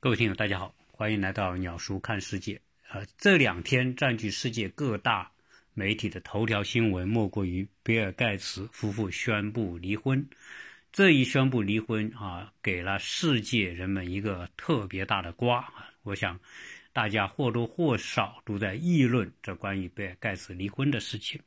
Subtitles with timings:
[0.00, 2.60] 各位听友，大家好，欢迎来到鸟叔看世界。
[2.88, 5.28] 呃，这两天占据世界各大
[5.74, 10.24] 媒体的头条新闻，莫过于比尔盖茨夫妇宣布离婚。
[10.92, 15.90] 这一宣布离婚啊，给了世界人们一个特别大的瓜啊！
[16.04, 16.38] 我想，
[16.92, 21.40] 大家或多或少都在议论这关于比尔盖茨离婚的事情。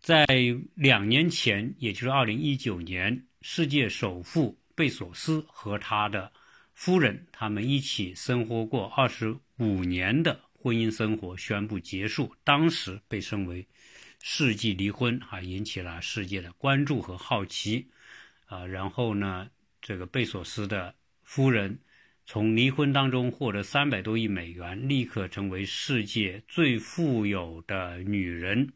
[0.00, 0.26] 在
[0.74, 6.32] 两年前，也就是二零一九年，世界首富贝索斯和他的。
[6.76, 13.66] 夫人，他们一起生活过二十五年的婚姻生活宣布结束，当时被称为
[14.22, 17.86] “世纪离婚”，啊，引起了世界的关注和好奇，
[18.44, 19.48] 啊，然后呢，
[19.80, 21.78] 这个贝索斯的夫人
[22.26, 28.70] 从离婚当中获得三百多亿美元，立刻成为世界最富有的女人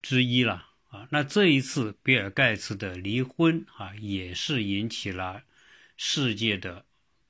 [0.00, 5.42] 之一了，啊，那这一次比尔盖茨的离婚，啊，也是引起了
[5.98, 6.85] 世界的。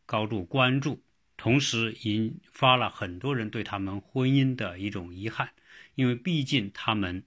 [0.06, 1.02] 高度关注，
[1.36, 5.50] 同时引发了很多人对他们婚姻的一种遗憾，
[5.96, 7.24] 因为毕竟他们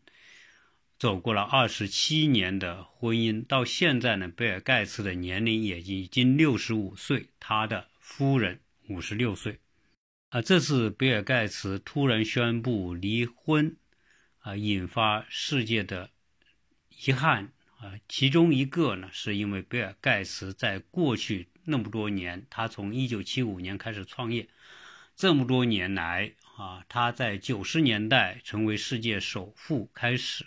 [0.97, 9.59] 走过了二十七年的婚姻，到现在呢，比尔盖茨的年龄也已经六十五岁，他的夫人五十六岁。
[10.29, 13.75] 啊，这次比尔盖茨突然宣布离婚，
[14.39, 16.09] 啊，引发世界的
[17.05, 21.49] 遗憾啊，其中一个呢，是因为比尔盖茨在过去。
[21.69, 24.47] 那么多年，他从一九七五年开始创业，
[25.15, 30.45] 这么多年来啊，他在九十年代成为世界首富开始，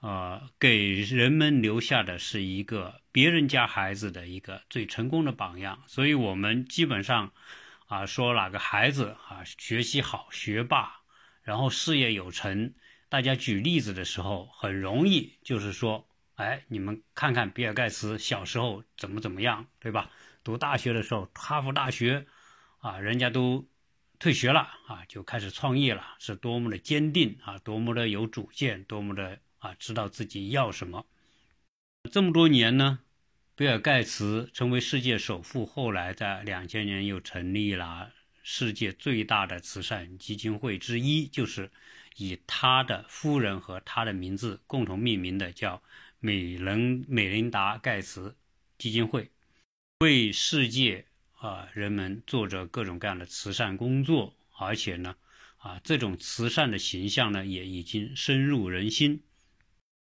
[0.00, 5.82] 呃，给人们留下的是一个别人家孩子的一个最成功的榜样。
[5.86, 7.32] 所以，我们基本上
[7.86, 11.00] 啊，说哪个孩子啊学习好、学霸，
[11.42, 12.72] 然后事业有成，
[13.08, 20.10] 大家举例子的时候，很容易就是说，哎，你们看看比尔盖茨小时候怎么怎么样，对吧？
[20.44, 22.26] 读大学的时候，哈佛大学，
[22.78, 23.66] 啊，人家都
[24.18, 31.06] 退学了啊，就开始创业了，是多么的坚定啊，多么的有主见，多么的啊，知道自己要什么。
[32.12, 33.00] 这么多年呢，
[33.56, 41.72] 比尔盖茨成为世界首富，后来在两千年又成立了世界最大的慈善基金会之一，就是
[42.16, 45.82] 以他的夫人和他的名字共同命名的，叫
[46.20, 48.36] 美人美琳达盖茨
[48.76, 49.30] 基金会。
[50.04, 55.16] 为世界啊人们做着各种各样的慈善工作，而且呢，
[55.56, 59.22] 啊这种慈善的形象呢也已经深入人心。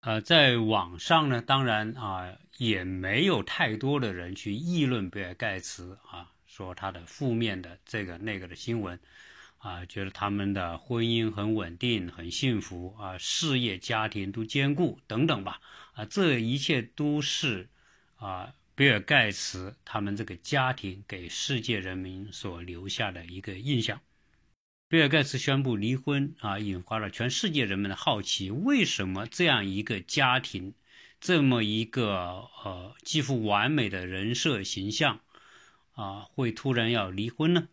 [0.03, 9.01] 呃，在网上呢，当然啊也没有太多的人去议论比尔盖茨啊，说他的负面的这个那个的新闻，
[9.59, 15.61] 啊，觉得他们的婚姻很稳定、很幸福啊，事业家庭都兼顾等等吧，
[15.95, 17.69] 啊，这一切都是
[18.15, 18.55] 啊。
[18.75, 24.01] 比尔盖茨他们这个家庭给世界人民所留下的一个印象。
[24.89, 30.73] 比尔盖茨宣布离婚啊，引发了全世界人们的好奇：为什么这样一个家庭，
[31.21, 35.21] 这么一个呃几乎完美的人设形象
[35.93, 37.69] 啊，会突然要离婚呢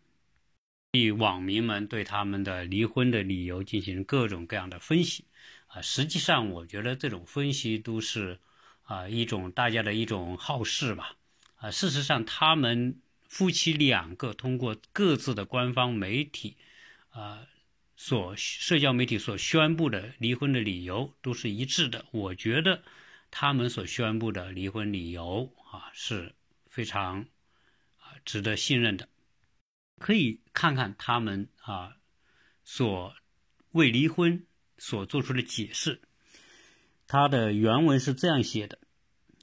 [0.92, 1.12] 以？
[1.12, 5.24] 网民们对他们的离婚的理由进行各种各样的分析
[5.68, 5.82] 啊。
[5.82, 8.40] 实际上，我觉得这种分析都是。
[8.88, 11.18] 啊，一种大家的一种好事吧，
[11.58, 16.56] 啊，事实上，他们夫妻两个通过各自的官方媒体，
[17.10, 17.46] 啊，
[17.98, 22.06] 所社交媒体所宣布的离婚的理由都是一致的。
[22.12, 22.82] 我觉得
[23.30, 26.34] 他们所宣布的离婚理由啊是
[26.70, 27.24] 非常
[27.98, 29.10] 啊值得信任的，
[30.00, 31.98] 可以看看他们啊
[32.64, 33.14] 所
[33.72, 34.46] 为离婚
[34.78, 36.00] 所做出的解释。
[37.08, 38.80] 他的原文是这样写的：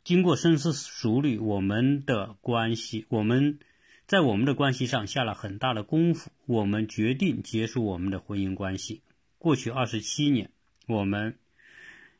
[0.05, 3.59] 经过深思熟虑，我们的关系，我们
[4.07, 6.31] 在我们的关系上下了很大的功夫。
[6.45, 9.01] 我们决定结束我们的婚姻关系。
[9.39, 10.51] 过去二十七年，
[10.87, 11.39] 我们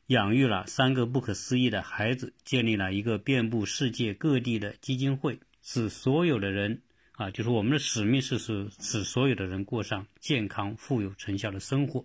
[0.07, 6.81] 养育了三个不可思议的孩子，建立了一个遍布世界各地的基金会，使所有的人
[7.11, 12.03] 啊，就是我们的使命是使使所有的人过上健康、富有、成效的生活。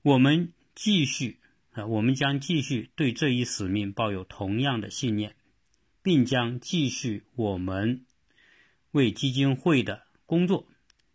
[0.00, 1.36] 我们继续。
[1.74, 5.34] 啊，我们将继续对这一使命抱有同样的信念，
[6.02, 8.06] 并将继续我们
[8.92, 10.68] 为基金会的工作，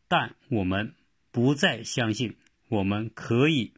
[0.10, 0.96] 但我们
[1.32, 2.36] 不再相信
[2.68, 3.74] 我们可以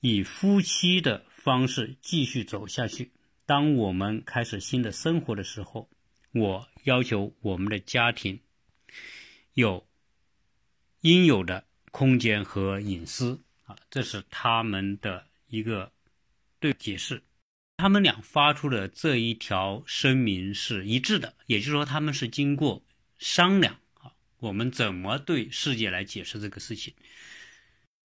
[0.00, 3.12] 以夫妻的方式继续走下去。
[3.46, 5.88] 当我们开始新的生活的时候，
[6.32, 8.40] 我要求我们的家庭
[9.52, 9.86] 有
[11.02, 13.43] 应有的空间和隐私。
[13.64, 15.92] 啊，这是他们的一个
[16.58, 17.22] 对解释。
[17.76, 22.84] 他们俩发出的这一条声明是一致的，也就是说，他们是经过
[23.18, 26.94] 商量啊，我们怎么对世界来解释这个事情。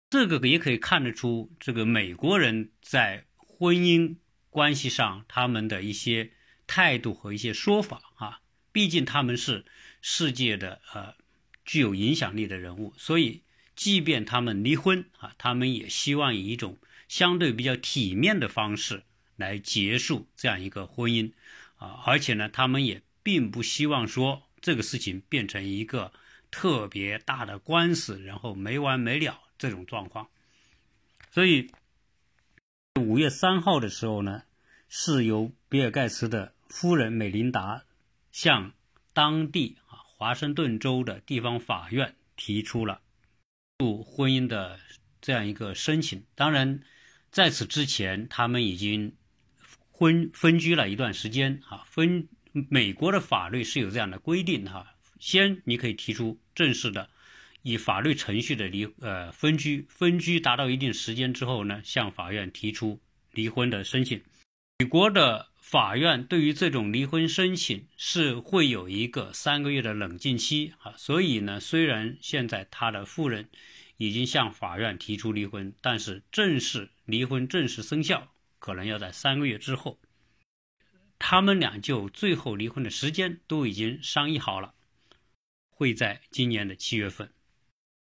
[0.09, 4.17] 这个也可以看得出，这个美国人在婚姻
[4.49, 6.31] 关系上他们的一些
[6.67, 8.41] 态度和一些说法啊。
[8.71, 9.65] 毕竟他们是
[10.01, 11.15] 世界的呃
[11.63, 13.43] 具有影响力的人物，所以
[13.75, 16.77] 即便他们离婚啊，他们也希望以一种
[17.07, 19.03] 相对比较体面的方式
[19.35, 21.31] 来结束这样一个婚姻
[21.77, 22.03] 啊。
[22.05, 26.11] 而且呢，他们也并不希望说这个事情变成一个
[26.51, 29.39] 特别大的官司，然后没完没了。
[29.55, 30.27] 这种状况，
[31.31, 31.71] 所以
[32.99, 34.43] 五月三号的时候呢，
[34.89, 37.85] 是由比尔盖茨的夫人美琳达
[38.33, 38.73] 向
[39.13, 42.99] 当地啊华盛顿州的地方法院提出了
[43.79, 44.79] 入婚姻的
[45.21, 46.23] 这样一个申请。
[46.35, 46.81] 当然，
[47.31, 49.15] 在此之前，他们已经
[49.91, 51.83] 婚分居了一段时间啊。
[51.85, 57.09] 分美国的法律是有这样的规定哈，先你可以提出正式的。
[57.65, 62.99] 以法律程序的离呃分居，分居达到一定时间之后呢，向法院提出
[63.31, 64.21] 离婚的申请。
[64.79, 73.47] 美国的法院对于这种离婚申请是会有一个三个月的冷静期啊，所以呢，虽然现在他的夫人
[73.95, 79.97] 已经向法院提出离婚，但是正式离婚正式生效可能要在三个月之后。
[81.17, 84.73] 他们俩就最后离婚的时间都已经商议好了，
[85.69, 87.31] 会在今年的七月份。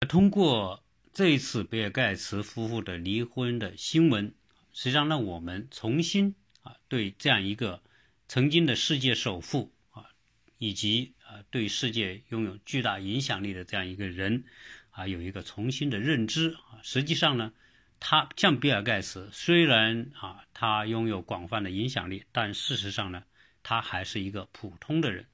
[0.07, 4.35] 通过这一次比尔盖茨夫妇的离婚的新闻，
[4.71, 6.35] 实际上让我们重新
[6.67, 7.81] 啊对这样一个
[8.27, 10.09] 曾经的世界首富啊，
[10.57, 14.43] 以及啊对世界拥有巨大影响力的这样一个人
[14.89, 16.83] 啊有一个重新的认知啊。
[16.83, 17.53] 实际上呢，
[17.99, 23.23] 他像比尔盖茨，虽然啊他拥有广泛的影响力，但事实上呢，
[23.63, 25.25] 他还是一个普通的人。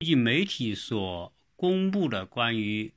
[0.00, 2.92] 据媒体所公布的关于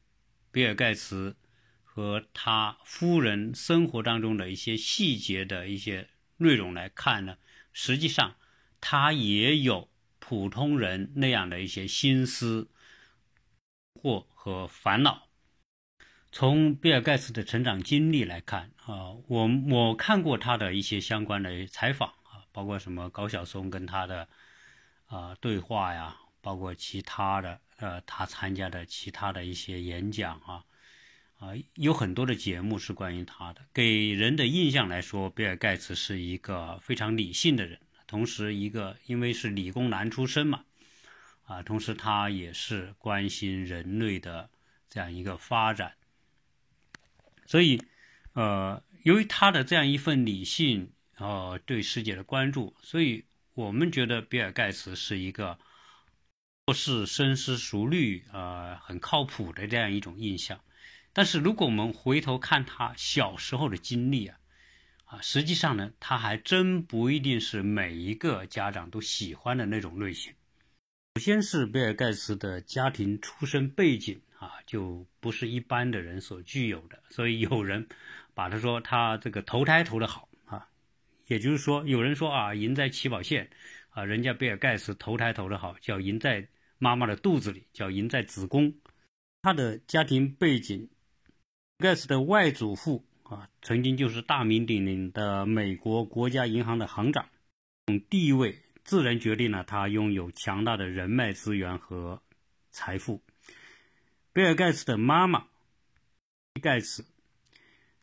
[0.52, 1.36] 比尔盖茨
[1.84, 7.38] 和他夫人生活当中的一些细节的一些内容来看呢，
[7.72, 8.36] 实际上
[8.82, 12.70] 他也有普通人那样的一些心思
[14.02, 15.28] 或和烦恼。
[16.32, 24.28] 从比尔盖茨的成长经历来看啊，我我看过他的一些相关的采访啊，包括什么高晓松跟他的
[25.06, 27.62] 啊对话呀，包括其他的。
[27.80, 30.66] 呃，他参加的其他的一些演讲啊，
[31.40, 33.62] 啊，有很多的节目是关于他的。
[33.74, 40.66] 给人的印象来说，比尔盖茨是一个非常理性的人，同时一个因为是理工男出身嘛，
[41.46, 44.50] 啊，同时他也是关心人类的
[44.90, 45.94] 这样一个发展。
[47.46, 47.82] 所以，
[48.34, 55.58] 呃，由于他的这样一份理性，呃，对世界的关注，所以我们觉得比尔盖茨是一个。
[56.66, 60.60] 做事深思熟虑，呃，很靠谱的这样一种印象。
[61.20, 64.40] 但是，如果我们回头看他小时候的经历啊，
[65.04, 70.34] 啊，实际上呢，他还真不一定是每一个家长都喜欢的那种类型。
[71.16, 77.04] 首先是比尔盖茨的家庭出身背景啊，就不是一般的人所具有的。
[77.10, 77.86] 所以有人
[78.34, 80.70] 把他说他这个投胎投的好啊，
[81.28, 83.50] 也就是说，有人说啊，赢在起跑线
[83.90, 86.48] 啊，人家比尔盖茨投胎投的好，叫赢在。
[86.78, 88.74] 妈妈的肚子里叫赢在子宫，
[89.42, 90.90] 他的家庭背景，
[91.80, 97.30] 盖茨的外祖父啊，曾经就是大名鼎鼎的美国国家银行的行长，
[98.10, 102.22] 地位自然决定了他拥有强大的人脉资源和
[102.70, 103.22] 财富。
[104.34, 105.48] 比尔盖茨的妈妈
[106.62, 107.06] 盖茨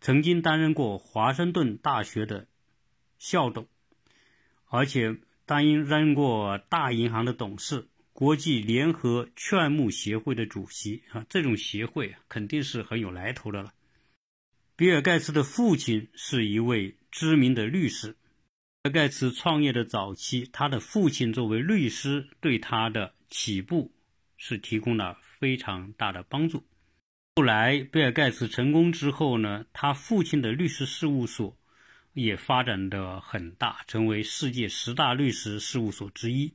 [0.00, 2.46] 曾经担任过华盛顿大学的
[3.18, 3.66] 校董，
[4.70, 7.86] 而且担任过大银行的董事。
[8.16, 13.74] 国际联合劝募协会的主席啊，这种协会肯定是很有来头的了。
[14.74, 18.16] 比尔盖茨的父亲是一位知名的律师。
[18.82, 23.92] 比尔盖茨创业的早期，他的父亲作为律师，对他的起步
[24.38, 26.64] 是提供了非常大的帮助。
[27.34, 31.54] 后来，比尔盖茨成功之后呢，他父亲的律师事务所
[32.14, 36.54] 也发展的很大，成为世界十大律师事务所之一。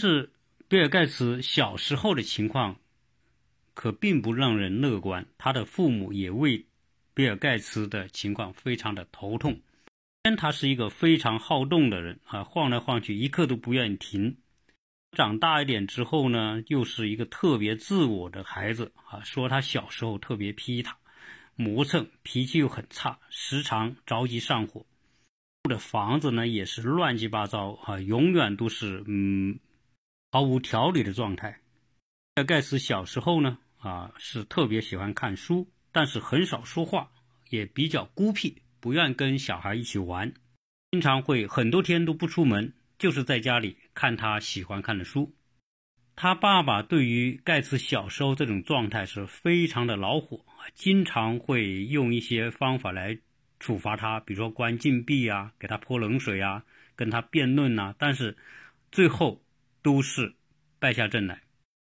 [0.00, 0.32] 是。
[0.70, 2.76] 比尔盖茨小时候的情况
[3.74, 6.64] 可并不让人乐观，他的父母也为
[7.12, 9.60] 比尔盖茨的情况非常的头痛。
[10.22, 14.36] 先他是一个非常好动的人啊，晃来晃去一刻都不愿意停。
[15.10, 20.96] 长大一点之后呢，又是一个特别自我的孩子啊，说他小时候特别皮他、
[21.56, 24.86] 磨蹭，脾气又很差，时常着急上火。
[25.64, 29.58] 住的房子呢也是乱七八糟啊，永远都是嗯。
[30.32, 31.60] 毫无条理的状态，
[32.34, 37.10] 比尔盖茨小时候呢，啊，是特别喜欢看书，但是很少说话，
[37.48, 40.32] 也比较孤僻，不愿跟小孩一起玩，
[40.92, 45.34] 经常会很多天都不出门，就是在家里看他喜欢看的书。
[46.14, 50.44] 他爸爸对于盖茨小时候这种状态是非常的恼火，
[50.74, 53.18] 经常会用一些方法来
[53.58, 57.94] 处罚他，比如说关禁闭啊，给他泼冷水啊，跟他辩论呐。
[57.98, 58.36] 但是
[58.92, 59.42] 最后
[59.82, 60.34] 都是
[60.78, 61.42] 败下阵来。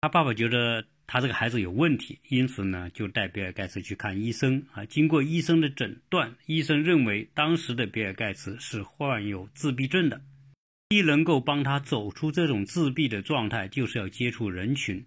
[0.00, 4.84] 他爸爸觉得他这个孩子有问题，因此呢就带比尔盖茨去看医生啊。
[4.84, 10.20] 经过医生的诊断，医生认为当时的比尔盖茨是患有自闭症的。
[10.88, 15.06] 一能够帮他走出这种自闭的状态，就是要接触人群。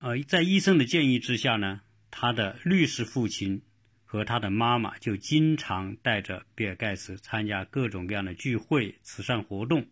[0.00, 3.62] 呃，在医生的建议之下呢，他的律师父亲
[4.04, 9.86] 和他的妈妈就经常带着比尔盖茨参加各种各样的聚会、慈善活动，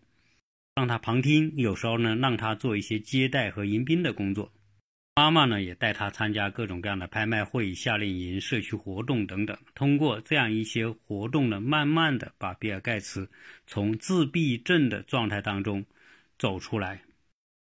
[0.75, 1.53] 让他旁听。
[1.57, 4.53] 有时候呢，让他做一些接待和迎宾的工作。
[5.15, 9.59] 妈妈呢，也带他参加各种各样的拍卖会、夏令营、社区活动等等。
[9.75, 13.29] 通过这样一些活动呢，慢慢的把比尔盖茨
[13.67, 15.85] 从自闭症的状态当中
[16.39, 17.03] 走出来。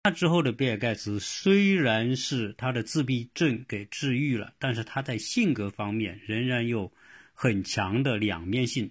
[0.05, 6.93] 那之后的比尔盖茨虽然是他的自闭症给治愈了，但是他在性格方面仍然有
[7.33, 8.91] 很强的两面性。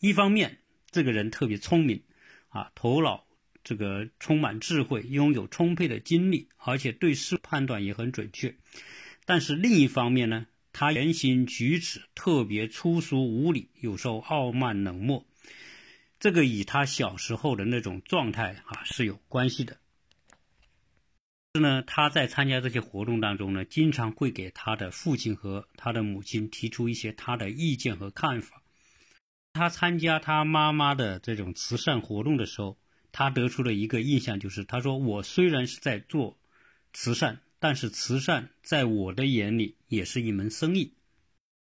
[0.00, 0.58] 一方面，
[0.90, 2.02] 这个人特别聪明，
[2.48, 3.27] 啊，头脑。
[3.68, 8.56] 这个充满智慧，拥有充沛的精力，而且对事判断也很准确。
[9.26, 15.26] 但是另一方面呢，他言行举止特别粗俗无礼，有时候傲慢冷漠。
[16.18, 19.76] 这个与他小时候的那种状态啊是有关系的。
[21.52, 28.62] 是呢，他在参加这些活动当中呢，经常会给他的父亲和他的母亲提出一些他的意见和看法。
[29.52, 32.78] 他参加他妈妈的这种慈善活动的时候。
[33.10, 36.38] 他得出了一个印象，就是他说：“我虽然是在做
[36.92, 40.92] 慈善，但是慈善在我的眼里也是一门生意。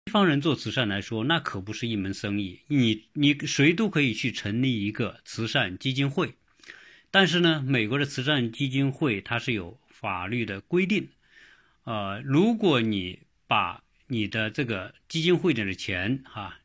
[0.06, 2.60] 西方人做慈善来说，那可不是一门生意。
[2.68, 6.34] 你你谁都可以去成立一个慈善基金会，
[7.10, 11.08] 但是呢，美国的慈善基金会它是有法律的规定。
[11.84, 16.58] 呃，如果你把你的这个基金会里的钱哈，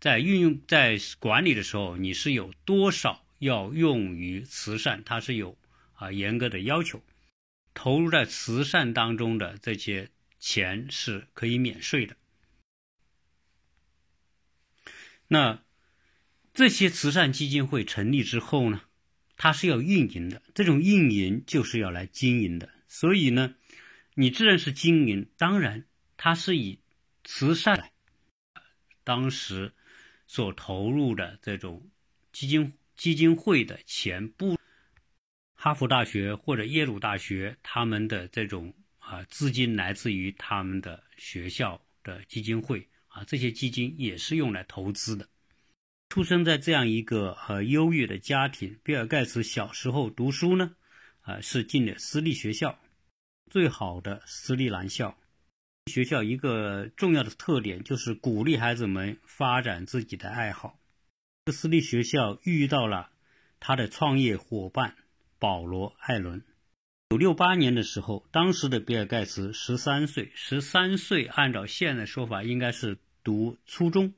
[0.00, 5.56] 在运用在管理的时候，你是有多少？”要用于慈善，它是有
[5.94, 7.02] 啊严格的要求。
[7.74, 12.16] 投入在慈善当中的这些钱是可以免税的。
[15.28, 15.62] 那
[16.54, 18.82] 这些慈善基金会成立之后呢，
[19.36, 20.42] 它是要运营的。
[20.54, 22.68] 这种运营就是要来经营的。
[22.88, 23.54] 所以呢，
[24.14, 25.84] 你自然是经营，当然
[26.16, 26.80] 它是以
[27.22, 27.92] 慈善
[29.04, 29.72] 当时
[30.26, 31.88] 所投入的这种
[32.32, 32.72] 基金。
[32.98, 34.58] 基金会的钱不，
[35.54, 45.28] 哈佛大学或者耶鲁大学，他们的这种啊资金来自于他们的学校的基金会啊，这些基金也是用来投资的。
[46.08, 50.74] 出生在这样一个呃优越的家庭，比尔盖茨小时候读书呢，
[51.20, 52.76] 啊是进了私立学校，
[53.48, 55.16] 最好的私立男校。
[55.86, 60.77] 学校一个重要的特点就是鼓励孩子们发展自己的爱好。
[61.52, 63.10] 私立学校遇到了
[63.60, 64.96] 他的创业伙伴
[65.38, 66.44] 保罗·艾伦。
[67.10, 74.12] 九六八年的时候，当时的比尔·盖茨十三岁，十三岁按照现在说法应该是读初中，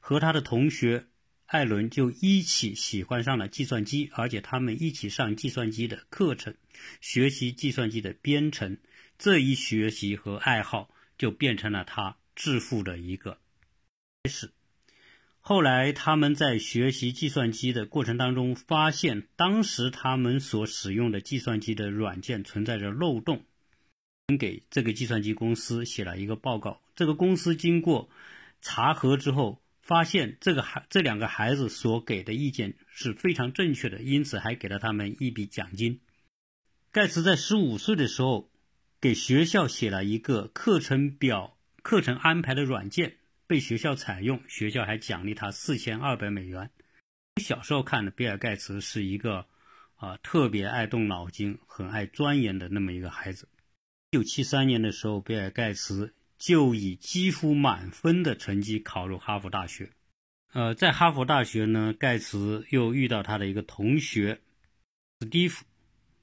[0.00, 1.06] 和他的同学
[1.46, 6.54] 艾伦就一起喜欢上了计算机，而且他们一起上计算机的课程，
[7.00, 8.78] 学习计算机的编程。
[9.18, 13.38] 这一学习和爱好就变成了他致富的一个
[14.22, 14.52] 开始。
[15.48, 23.46] 后来，他们在学习计算机的过程当中，发现当时他们所使用的计算机的软件存在着漏洞，
[24.38, 26.82] 给这个计算机公司写了一个报告。
[26.94, 28.10] 这个公司经过
[28.60, 36.02] 查核之后，发现这个孩这两个孩子所给的意见是非常正确的，因此还给了他们一笔奖金。
[36.92, 38.50] 盖茨在十五岁的时候，
[39.00, 43.14] 给学校写了一个课程表、课程安排的软件。
[43.48, 46.70] 被学校采用，学校还奖励他四千二百美元。
[47.42, 49.46] 小时候看的比尔盖茨是一个
[49.96, 53.48] 啊特别爱动脑筋、很爱钻研的那么一个孩子。
[54.10, 59.88] 一九七三年的时候，比尔盖茨就以几乎满分的成绩考入哈佛大学。
[60.52, 64.40] 呃，在哈佛大学呢，盖茨又遇到他的一个同学
[65.20, 65.64] 史蒂夫·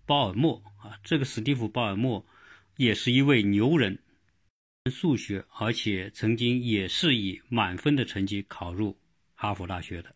[0.05, 2.23] 鲍尔默啊，这个史蒂夫·鲍尔默
[2.75, 3.97] 也是一位牛人。
[4.91, 8.95] 数学，而且曾经也是以满分的成绩考入
[9.33, 10.15] 哈佛大学的。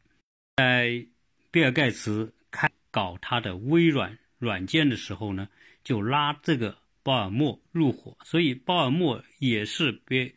[0.57, 1.05] 在
[1.49, 5.49] 比尔盖茨开搞他的微软软件的时候呢，
[5.83, 10.35] 就拉这个鲍尔默入伙，所以鲍尔默也是别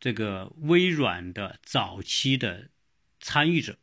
[0.00, 2.68] 这个微软的早期的
[3.20, 3.78] 参与者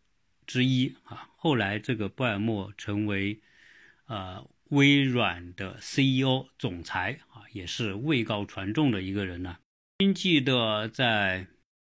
[0.46, 1.30] 之一啊。
[1.38, 3.40] 后来这个鲍尔默成为
[4.08, 9.58] 呃微软的 CEO 总裁啊，也是位高权重的一个人呢。
[10.00, 11.48] 经记得在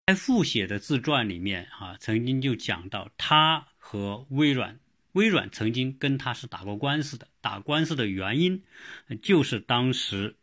[0.06, 4.80] 开复写的自传里面啊，曾经就讲到他和微软。
[5.14, 8.64] 微软曾经跟他是打过官司的，打官司的原因
[9.24, 10.36] 就是当时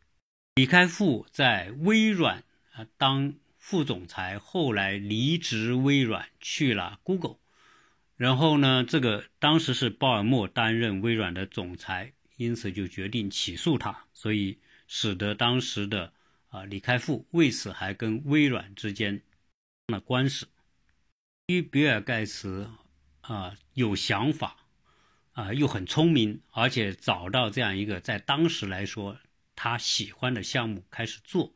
[0.56, 2.42] 李开复在微软
[2.72, 7.36] 啊当副总裁，后来离职微软去了 Google，
[8.16, 16.12] 然后呢，这个当时是鲍尔默担任微软的总裁，因此就决定起诉他，所以使得当时的
[16.52, 19.20] 啊李开复为此还跟微软之间
[19.88, 20.46] 了官司。
[21.46, 22.70] 因为比尔盖茨
[23.22, 24.56] 啊有想法。
[25.34, 29.16] 啊，又很聪明，而且找到这样一个在当时来说
[29.56, 31.50] 他喜欢的项目开始做，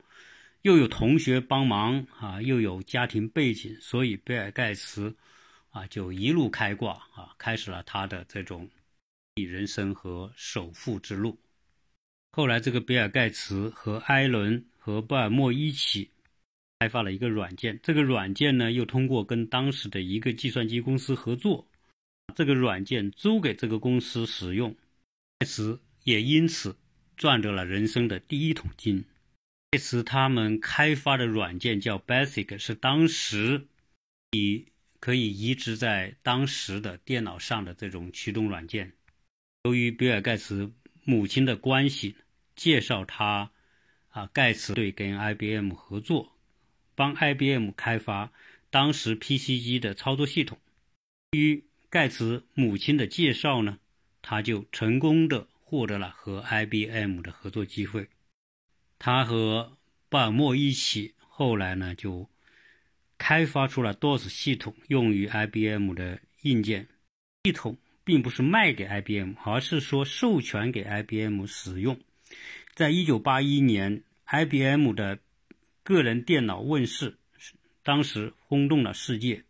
[0.63, 5.15] 又有同学帮忙啊，又有家庭背景，所以比尔盖茨
[5.69, 8.67] 啊就一路开挂啊，开始了他的这种
[9.35, 11.39] 人生和首富之路。
[12.33, 16.11] 后来，这个比尔盖茨和艾伦和鲍尔默一起
[16.79, 21.67] 开发了一个软件，这个软件呢又通过跟当时的一个计算机公司合作。
[22.37, 24.77] 这个软件租给这个公司使用，
[25.41, 26.77] 盖茨也因此
[27.17, 29.05] 赚得了人生的第一桶金。
[29.73, 33.67] 盖茨他们开发的软件叫 Basic，是当时
[34.31, 34.67] 以
[35.01, 38.93] 可以移植在当时的电脑上的这种驱动软件。
[39.65, 42.15] 由于比尔盖茨母亲的关系，
[42.55, 43.51] 介绍他
[44.17, 46.33] 啊，盖茨对跟 IBM 合作，
[46.95, 48.33] 帮 IBM 开发
[48.71, 50.59] 当时 PC 机的操作系统。
[51.33, 53.79] 于盖茨母亲的介绍呢，
[54.23, 58.09] 他就成功的获得了和 IBM 的合作机会。
[58.99, 59.77] 他和
[60.09, 62.31] 鲍尔默一起，后来呢就
[63.19, 66.89] 开发出了 DOS 系统，用于 IBM 的硬件
[67.45, 72.01] 系统，并不是卖给 IBM，而是说授权给 IBM 使用。
[72.77, 75.19] 在一九八一年，IBM 的
[75.83, 77.17] 个人电脑问世，
[77.83, 79.45] 当时轰动了世界。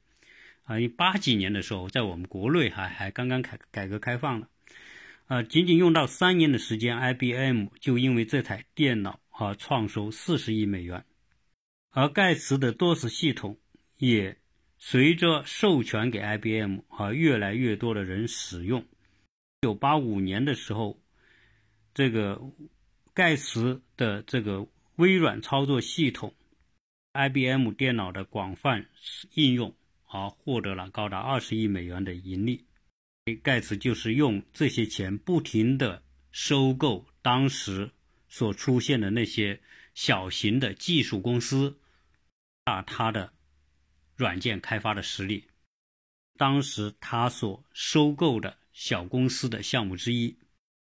[0.62, 4.48] 啊，一八几年的时候，在我们国内还还刚刚改改革开放了，
[5.26, 11.04] 呃，仅仅用到三年的时间，IBM 就因为这台电脑啊创收四十亿美元，
[11.90, 13.58] 而盖茨的 DOS 系统
[13.98, 14.36] 也
[14.78, 18.82] 随着授权给 IBM 啊，越来越多的人使用。
[18.82, 21.00] 一九八五年的时候，
[21.92, 22.40] 这个
[23.16, 26.34] 盖茨的这个微软操作系统
[27.14, 28.86] ，IBM 电脑的广泛
[29.34, 29.74] 应用。
[30.08, 32.64] 而获得了高达二十亿美元的盈利。
[33.42, 37.90] 盖茨就是用这些钱不停的收购当时
[38.28, 39.60] 所出现的那些
[39.94, 41.76] 小型的技术公司，
[42.62, 43.32] 大他的
[44.14, 45.48] 软件开发的实力。
[46.38, 50.38] 当时他所收购的小公司的项目之一，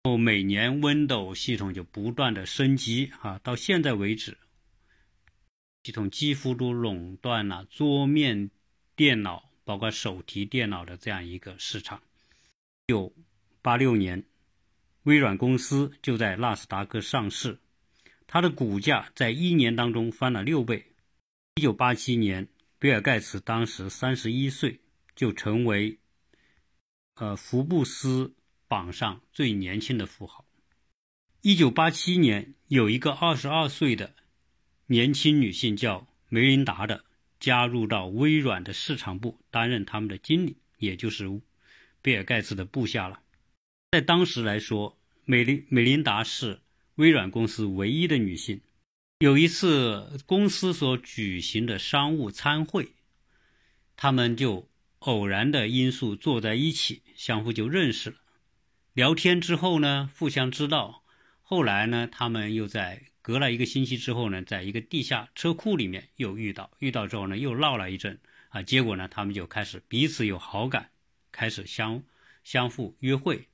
[0.07, 4.39] 后每年 Windows 系统就不断的升级啊，到现在为止，
[5.83, 8.51] 系统几乎都垄断了桌面。
[8.95, 12.01] 电脑包括手提电脑的这样一个市场。
[12.87, 13.13] 一九
[13.61, 14.25] 八六年，
[15.03, 17.59] 微软公司就在纳斯达克上市，
[18.29, 20.87] 它的股价在一年当中翻了六倍。
[21.57, 24.81] 一九八七年，比尔盖茨当时三十一岁，
[25.17, 25.99] 就成为
[27.17, 28.33] 呃福布斯
[28.69, 30.45] 榜上最年轻的富豪。
[31.41, 34.15] 一九八七年，有一个二十二岁的
[34.87, 37.05] 年轻女性叫梅琳达的。
[37.39, 41.29] 加入到微软的市场部担任他们的经理，也就是
[42.01, 43.21] 比尔盖茨的部下了。
[43.91, 46.63] 在当时来说，美琳美琳达是
[46.95, 48.63] 微软公司唯一的女性。
[49.19, 52.95] 有一次公司所举行的商务参会，
[53.97, 54.67] 他们就
[55.01, 58.17] 偶然的因素坐在一起，相互就认识了。
[58.97, 61.03] 聊天之后呢，互相知道。
[61.43, 63.03] 后来呢，他们又在。
[63.21, 70.89] 隔了一个星期之后呢，在一个地下车库里面又遇到，遇到之后呢又闹了一阵啊，结果呢他们就开始彼此有好感，
[71.31, 72.05] 开始相
[72.43, 73.49] 相互约会。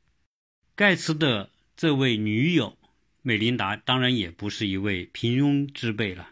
[0.77, 2.79] 盖茨的这位女友
[3.23, 6.29] 美琳达当然也不是一位平庸之辈了。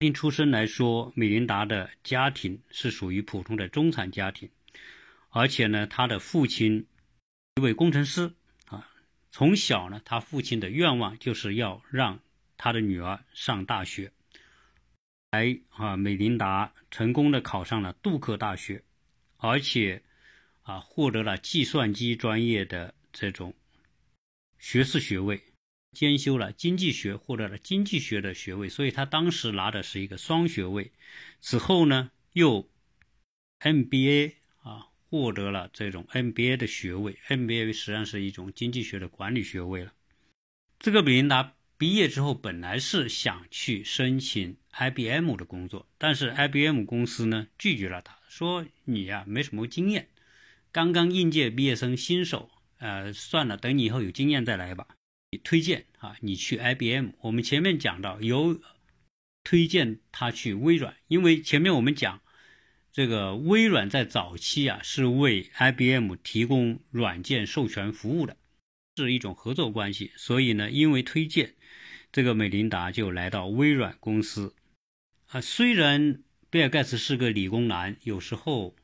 [0.00, 4.48] 从出身来说，美琳达的家庭是属于普通的中产家庭，
[5.28, 6.86] 而且呢，她的父亲
[7.58, 8.32] 一位工程师
[8.66, 8.88] 啊，
[9.30, 12.20] 从小呢，他父亲的愿望就是要让。
[12.60, 14.10] 他的女儿上大学，
[15.30, 18.82] 来啊，美琳达成功的考上了杜克大学，
[19.36, 20.02] 而且
[20.62, 23.54] 啊，获得了计算机专业的这种
[24.58, 25.40] 学士学位。
[25.92, 30.90] 兼修了经济学，获得了经济学的学位，所以他当时拿的是一个双学位。
[31.40, 32.68] 此后呢，又
[33.60, 34.34] MBA，
[35.10, 37.18] 获得了这种 MBA 的学位。
[37.28, 39.92] MBA 实际上是一种经济学的管理学位了。
[40.78, 50.08] 这个米琳达毕业之后，本来是想去申请 IBM 的工作，但是 IBM 公司呢拒绝了他，说你呀没什么经验，
[50.72, 54.88] 刚刚应届毕业生新手，呃，算了，等你以后有经验再来吧。
[55.44, 57.10] 推荐啊，你去 IBM。
[57.20, 58.60] 我们前面讲到，有
[59.44, 62.22] 推荐他去微软，因为前面我们讲，
[62.98, 68.36] 这个微软在早期啊是为 IBM 提供软件授权服务的，
[68.96, 70.10] 是一种合作关系。
[70.16, 71.54] 所以呢，因为推荐，
[72.10, 74.56] 这个美琳达就来到微软公司。
[75.28, 78.74] 啊，虽然比尔盖茨是个理工男，有时候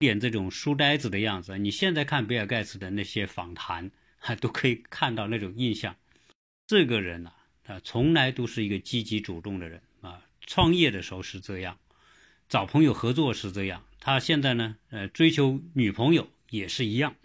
[0.00, 1.56] 点这种书呆子的样子。
[1.56, 3.92] 你现在看比尔盖茨的那些访谈。
[4.24, 5.96] 还都可以看到那种印象，
[6.66, 7.32] 这个人呢，
[7.66, 10.20] 啊，从来都是一个积极主动的人啊。
[10.46, 11.76] 创业的时候是这样，
[12.52, 13.82] 找朋友合作是这样。
[13.98, 17.16] 他现在呢，呃，追求女朋友也是一样。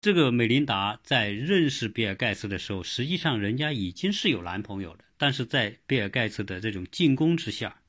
[0.00, 7.80] 这个美琳达在认识比尔盖茨的时候，实际上人家已经是有男朋友的，但是在比尔盖茨的这种进攻之下，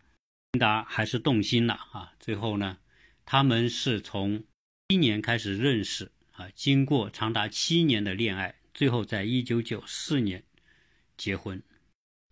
[0.52, 2.14] 琳达还是动心了啊。
[2.20, 2.78] 最后呢，
[3.26, 4.44] 他们是从
[4.90, 6.12] 一年开始认识。
[6.34, 10.44] 啊，经过长达七年的恋爱，最后在一九九四年
[11.18, 11.60] 结婚。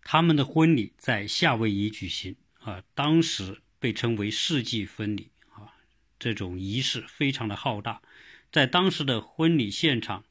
[0.02, 5.70] 他们的婚礼在夏威夷举行，啊，当时被称为世纪婚礼，啊，
[6.18, 8.02] 这种仪式非常的浩大。
[8.50, 10.24] 在当时的婚礼现场，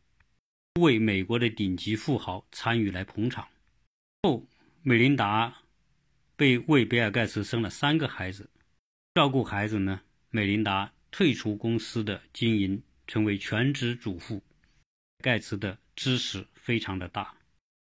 [0.81, 3.47] 为美国的顶级富豪参与来捧场。
[4.23, 4.45] 后，
[4.83, 5.61] 美琳达
[6.35, 8.49] 被为比尔盖茨生了三个孩子，
[9.13, 12.83] 照顾孩子呢，美琳达退出公司的经营。
[13.07, 14.43] 成为全职主妇，
[15.19, 17.35] 盖茨的支持非常的大。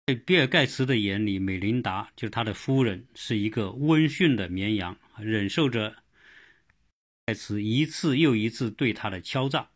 [0.06, 6.04] 在比尔盖茨的眼里，美琳达就是他的夫人，是一个温驯的绵羊，忍受着
[7.26, 9.70] 盖茨一次又一次对他的敲诈。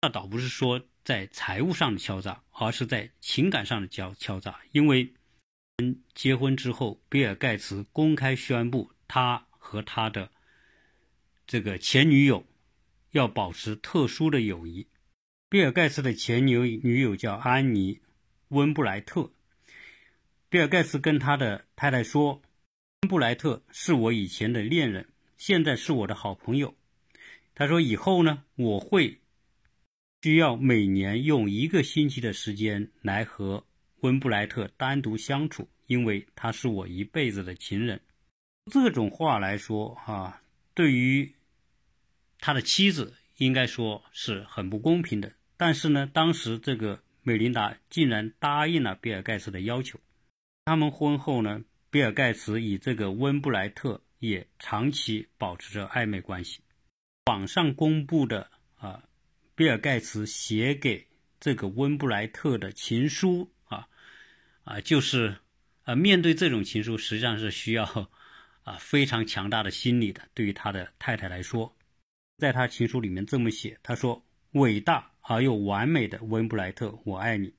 [0.00, 4.60] 那倒不是说在财务上的敲诈，而是在情感上的敲敲诈。
[4.72, 5.14] 因为
[6.14, 10.30] 结婚之后，比尔盖茨公开宣布他和他的
[11.46, 12.46] 这个前女友。
[13.12, 14.86] 要保持特殊的友谊。
[15.48, 17.96] 比尔盖茨的前女女友叫安妮·
[18.50, 19.32] 温布莱特。
[20.48, 22.40] 比尔盖茨跟他的太太说
[23.02, 25.08] ：“温布莱特是我以前的恋人，
[25.38, 26.74] 现在是我的好朋友。”
[27.54, 29.18] 他说：“以后呢，我会
[30.22, 33.64] 需要每年用一个星期的时间来和
[34.00, 37.98] 温布莱特单独相处，因为他是我一辈子的情人。”
[38.70, 40.42] 这种话来说，哈，
[40.74, 41.32] 对于。
[42.42, 50.00] 他的妻子应该说是很不公平的，但是呢，当时这个美琳达竟然答应了比尔盖茨的要求。
[50.64, 56.60] 他们婚后呢，比尔盖茨与这个温布莱特也长期保持着暧昧关系。
[57.26, 59.02] 网上公布的啊，
[59.54, 61.06] 比尔盖茨写给
[61.40, 63.88] 这个温布莱特的情书啊
[64.64, 65.36] 啊，就是
[65.82, 67.84] 啊，面对这种情书，实际上是需要
[68.62, 70.22] 啊非常强大的心理的。
[70.32, 71.76] 对于他的太太来说。
[72.38, 77.52] 在他情书里面这么写，他说：“伟大而又完美的温布莱特，我爱你。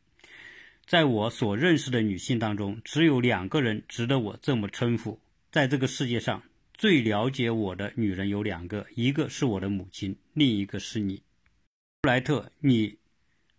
[0.91, 5.17] 在我所认识的女性当中，只有两个人值得我这么称呼。
[5.49, 11.23] 在这个世界上，最了解我的女人有两个，一个是我的母亲，另一个是你，
[12.01, 12.51] 布莱特。
[12.59, 12.97] 你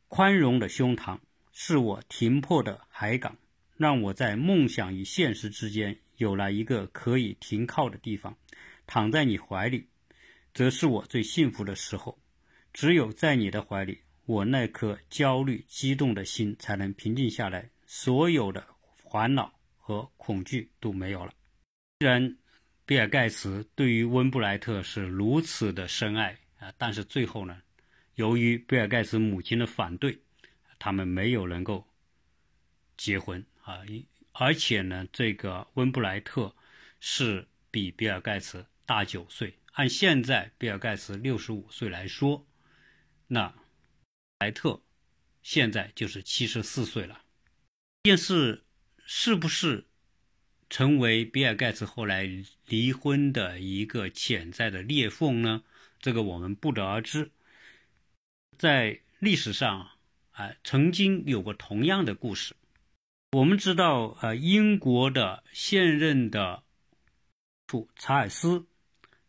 [0.08, 1.20] 宽容的胸膛
[1.54, 3.38] 是我停泊的海港，
[3.78, 8.36] 让我在梦想与现实之间有了一个可以停靠的地方，
[8.86, 9.86] 躺在你怀里。”
[10.52, 12.18] 则是我最幸福的时候，
[12.74, 18.64] 只有在你的怀里，我那颗焦虑、激动的心才能平静下来，所有的
[18.96, 21.32] 烦恼和恐惧都没有了。
[22.00, 22.36] 虽然
[22.86, 27.60] 比尔盖茨对于温布莱特是如此的深爱啊，但是最后呢，
[28.14, 30.18] 由于比尔盖茨母亲的反对，
[30.78, 31.86] 他们没有能够
[32.96, 33.80] 结婚啊。
[34.32, 36.54] 而且呢，这个温布莱特
[37.00, 39.52] 是比比尔盖茨大九岁。
[39.72, 42.46] 按现在比尔盖茨六十五岁来说，
[43.26, 43.54] 那
[44.42, 44.82] 莱特
[45.42, 47.22] 现在就是七十四岁了。
[48.02, 48.64] 这件事
[49.06, 49.86] 是不是
[50.68, 52.28] 成为比尔盖茨后来
[52.66, 55.62] 离婚的一个潜在的裂缝呢？
[56.00, 57.30] 这个我们不得而知。
[58.58, 59.90] 在历史上
[60.32, 62.56] 啊，曾经有过同样的故事。
[63.30, 66.64] 我们知道，呃，英国的现任的
[67.68, 68.66] 处查尔斯。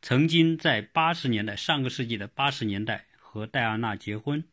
[0.01, 4.43] 曾经在八十年代，上个世纪的八十年代和戴安娜结婚。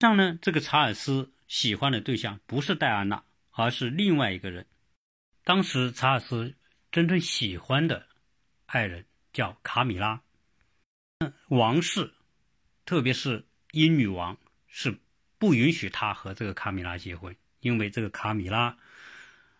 [0.00, 4.66] 上呢，这个查尔斯喜欢的对象不是戴安娜，而是另外一个人。
[5.44, 6.54] 当时查尔斯
[6.90, 8.06] 真正喜欢的
[8.64, 10.22] 爱人叫卡米拉，
[11.48, 12.10] 王室，
[12.86, 14.98] 特别是英女王是
[15.36, 18.78] 不允许他和这个卡米拉结婚，因为这个卡米拉，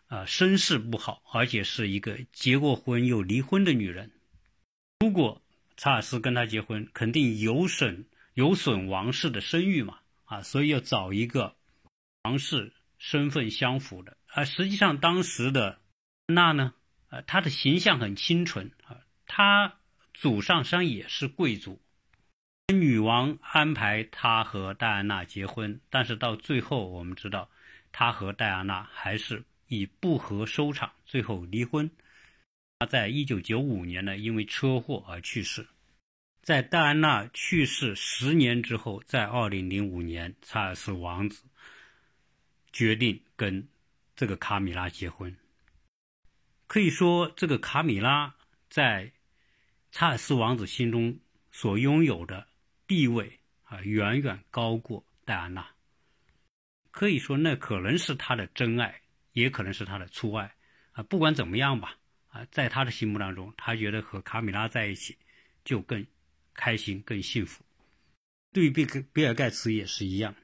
[0.07, 4.11] 啊，身世不好，而且是一个结过婚又离婚的女人。
[5.01, 5.43] 如果
[5.77, 9.99] 查尔斯跟她结婚，肯定有损有损王室的声誉嘛，
[10.31, 11.57] 啊，所以要找一个
[12.23, 14.17] 王室身份相符的。
[14.29, 15.81] 啊，实际上当时的
[16.29, 16.73] 那呢，
[17.09, 19.81] 呃，她的形象很清纯啊，她
[20.15, 21.83] 祖上山也是贵族，
[22.73, 27.51] 女王安排她和戴安娜结婚，但是到最后我们知道，
[27.91, 31.91] 她和戴安娜还是以不和收场，最后离婚。
[32.79, 35.67] 他在一九九五年呢，因为车祸而去世。
[36.51, 41.45] 在戴安娜去世十年之后，在二零零五年，查尔斯王子
[42.73, 43.69] 决定跟
[44.17, 45.37] 这个卡米拉结婚。
[46.67, 48.35] 可以说，这个卡米拉
[48.69, 49.13] 在
[49.93, 51.21] 查尔斯王子心中
[51.53, 52.49] 所拥有的
[52.89, 55.65] 地位啊，远远高过戴安娜。
[56.91, 59.03] 可以说，那可能是他的真爱，
[59.35, 60.53] 也可能是他的初爱
[60.91, 61.05] 啊。
[61.05, 61.97] 不管怎么样吧。
[62.31, 65.17] 啊，在他的心目当中，他觉得和卡米拉在一起
[65.65, 66.05] 就更
[66.61, 67.65] 开心、更幸福。
[68.53, 70.35] 对于比比尔盖茨也是一样，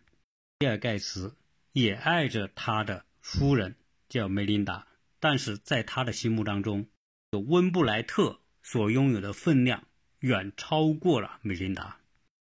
[0.58, 1.36] 比尔盖茨
[1.72, 3.76] 也爱着他的夫人
[4.08, 4.86] 叫梅琳达，
[5.20, 6.86] 但是在他的心目当中，
[7.32, 9.86] 温布莱特所拥有的分量
[10.20, 12.00] 远超过了梅琳达，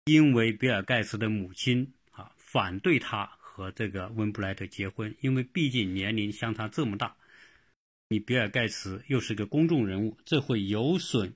[0.04, 7.16] 因为比尔盖茨的母亲啊反对他和这个温布莱特结婚，因为毕竟年龄相差这么大。
[8.10, 11.34] 你比尔盖茨又是个公众人物，这会有损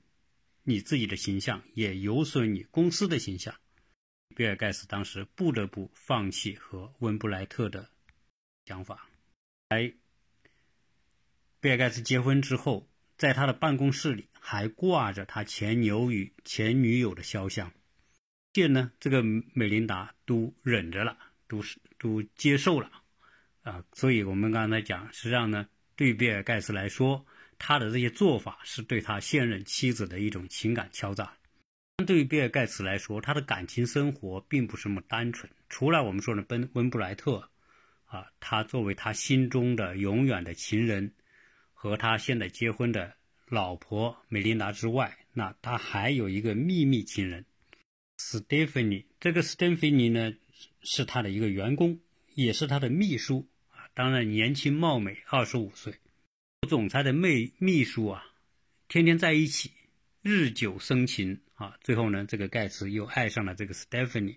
[0.64, 3.54] 你自己的形象，也有损你公司的形象。
[4.34, 7.90] 比尔盖茨当时不得不放弃和温布莱特的
[8.64, 9.08] 想法。
[9.68, 9.92] 哎，
[11.60, 17.72] 比尔盖茨结婚之后，在他的办公室里还挂着他前牛与前女友的肖像，
[18.52, 22.90] 这呢，这个美琳达都忍着了，都是都接受了
[23.62, 23.84] 啊。
[23.92, 25.68] 所以我们刚才讲，实际上呢。
[25.94, 27.24] 对比尔盖茨来说，
[27.64, 31.32] 他的这些做法是对他现任妻子的一种情感敲诈。
[32.04, 35.48] 对于比尔盖茨来说，他的感情生活并不是那么单纯。
[35.68, 37.48] 除了我们说的温温布莱特，
[38.06, 41.12] 啊，他作为他心中的永远的情人，
[41.72, 43.14] 和他现在结婚的
[43.46, 47.46] 老婆美琳达之外，那他还有一个秘密情人，
[48.16, 49.06] 斯蒂芬妮。
[49.20, 50.34] 这个斯蒂芬妮呢，
[50.82, 52.00] 是他的一个员工，
[52.34, 53.86] 也是他的秘书啊。
[53.94, 55.94] 当然，年轻貌美，二十五岁，
[56.68, 58.24] 总裁的秘秘书啊，
[58.86, 59.72] 天天在一起，
[60.22, 61.76] 日久生情啊。
[61.82, 64.36] 最后呢，这个盖茨又爱上了这个 Stephanie。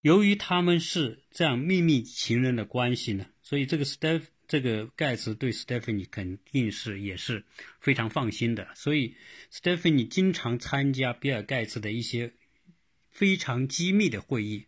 [0.00, 7.44] 由于他们是这样秘密情人的关系呢，所以这个 Step 这个盖茨对 Stephanie 肯定是也是
[7.80, 8.68] 非常放心的。
[8.74, 9.14] 所以
[9.52, 12.34] Stephanie 经常参加比尔盖茨的一些
[13.10, 14.66] 非常机密的会议。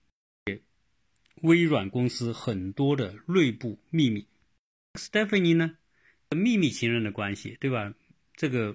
[1.42, 4.28] 微软公司很多的内部秘密
[4.94, 5.76] ，Stephanie 呢，
[6.34, 7.94] 秘密情人的关系，对吧？
[8.34, 8.72] 这个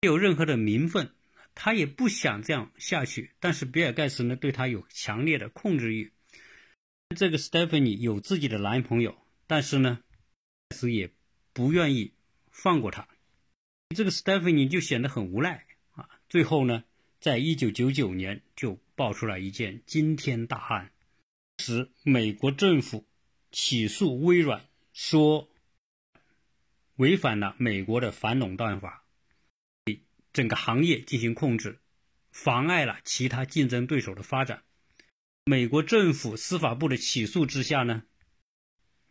[0.00, 1.10] 没有任何的名分，
[1.54, 3.32] 他也不想这样下去。
[3.40, 6.12] 但是比尔盖茨呢，对他有强烈的控制欲。
[7.16, 10.00] 这个 Stephanie 有自己的男朋友，但是呢，
[10.68, 11.10] 盖茨也
[11.52, 12.12] 不愿意
[12.50, 13.08] 放过他。
[13.94, 16.08] 这个 Stephanie 就显得很无奈啊。
[16.28, 16.84] 最后呢，
[17.20, 20.90] 在一九九九年就爆出了一件惊天大案。
[21.58, 23.06] 时，美国政府
[23.50, 25.50] 起诉微软，说
[26.96, 29.04] 违反了美国的反垄断法，
[29.84, 30.02] 对
[30.32, 31.80] 整个行业进行控制，
[32.30, 34.62] 妨碍了其他竞争对手的发展。
[35.44, 38.04] 美国政府司法部的起诉之下呢，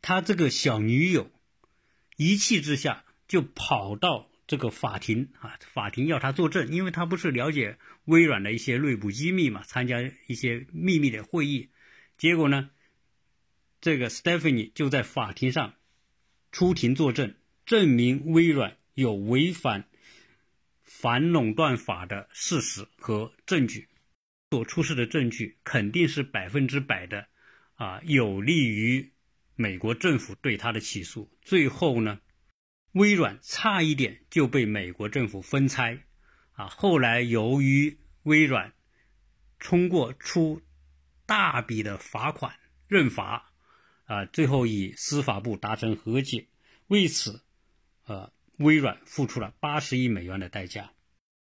[0.01, 1.31] 他这个小女友
[2.15, 11.69] 一气之下就跑到这个法庭啊，法庭要他作证，因为他不是了解微软的一些内部机密嘛，参加一些秘密的会议。
[12.17, 12.69] 结果呢，
[13.81, 15.73] 这个 Stephanie 就在法庭上
[16.51, 17.35] 出庭作证，
[17.71, 19.87] 证明微软有违反
[20.83, 23.87] 反垄断法的事实和证据，
[24.49, 27.27] 所出示的证据肯定是百分之百的
[27.75, 29.13] 啊，有利于
[29.55, 31.31] 美国政府对他的起诉。
[31.41, 32.19] 最后呢，
[32.91, 36.03] 微软差一点就被美国政府分拆
[36.51, 36.67] 啊。
[36.67, 38.73] 后来由于微软
[39.59, 40.61] 通过出
[41.25, 42.53] 大笔的罚款
[42.89, 43.49] 认罚，
[44.03, 46.47] 啊，最后与司法部达成和解。
[46.87, 47.41] 为此，
[48.11, 50.91] 呃，微软付出了八十亿美元的代价。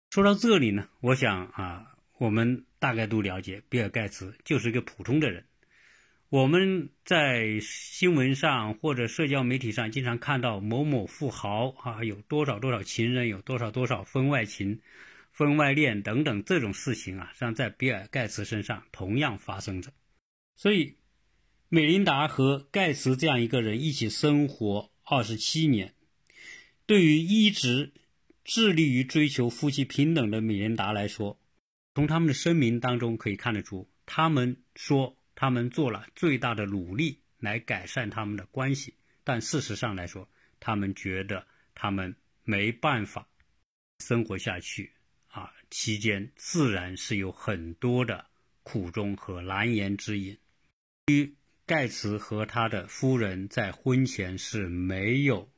[0.09, 5.45] 说到这里呢，我想啊，我们大概都了解，比尔盖茨就是一个普通的人。
[6.27, 14.81] 我们在新闻上或者社交媒体上经常看到某某富豪啊有多少多少情人，有多少多少婚外情、
[15.31, 19.93] 婚外恋等等这种事情啊，实际上在比尔盖茨身上同样发生着。
[20.57, 20.97] 所以，
[21.69, 25.93] 美琳达和盖茨这样一个人一起生活二十七年，
[26.87, 27.93] 对于一直
[28.43, 31.39] 致力于追求夫妻平等的美琳达来说，
[31.93, 35.15] 从他们的声明当中可以看得出，他们说。
[35.39, 40.27] 他们做了最大的努力来改善他们的关系，但事实上来说，
[40.59, 41.45] 他们觉得
[41.75, 43.27] 他们没办法
[43.99, 44.93] 生活下去
[45.27, 45.53] 啊。
[45.69, 48.25] 期间自然是有很多的
[48.63, 50.35] 苦衷和难言之隐。
[51.05, 51.35] 于
[51.67, 55.51] 盖茨和他的夫人在婚前是没有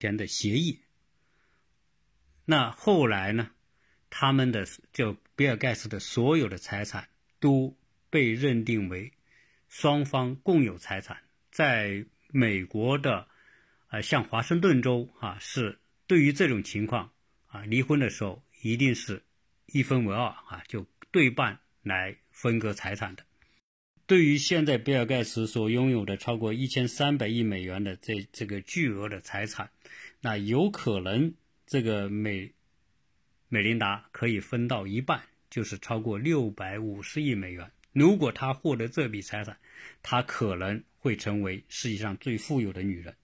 [0.00, 0.80] 钱的协议，
[2.44, 3.52] 那后来呢？
[4.10, 7.08] 他们的就比尔盖茨的所有的财产
[7.38, 7.76] 都。
[8.12, 9.12] 被认定为
[9.68, 11.18] 双方共有财产，
[11.52, 13.28] 在美国的，
[13.86, 17.12] 呃，像华盛顿州啊，是对于这种情况
[17.46, 19.22] 啊，离婚的时候一定是
[19.66, 23.22] 一分为二啊，就对半来分割财产的。
[24.06, 29.70] 对于现在比尔盖茨所拥有的超过一千三百亿美元的这这个巨额的财产，
[30.20, 31.34] 那有可能
[31.66, 32.52] 这个美
[33.48, 37.70] 美琳达可以分到一半，就是超过六百五十亿美元。
[37.92, 39.56] 如果她获得这笔财产，
[40.02, 43.16] 她可能会成为世界上最富有的女人。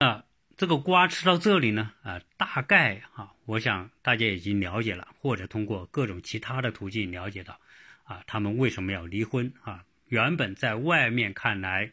[0.00, 0.24] 那
[0.56, 1.92] 这个瓜吃到这里呢？
[2.02, 7.60] 啊，大概啊，我想大家已经了解了，或者通过各种其他的途径了解到，
[8.04, 9.52] 啊，他们为什么要离婚？
[9.62, 11.92] 啊，原本在外面看来，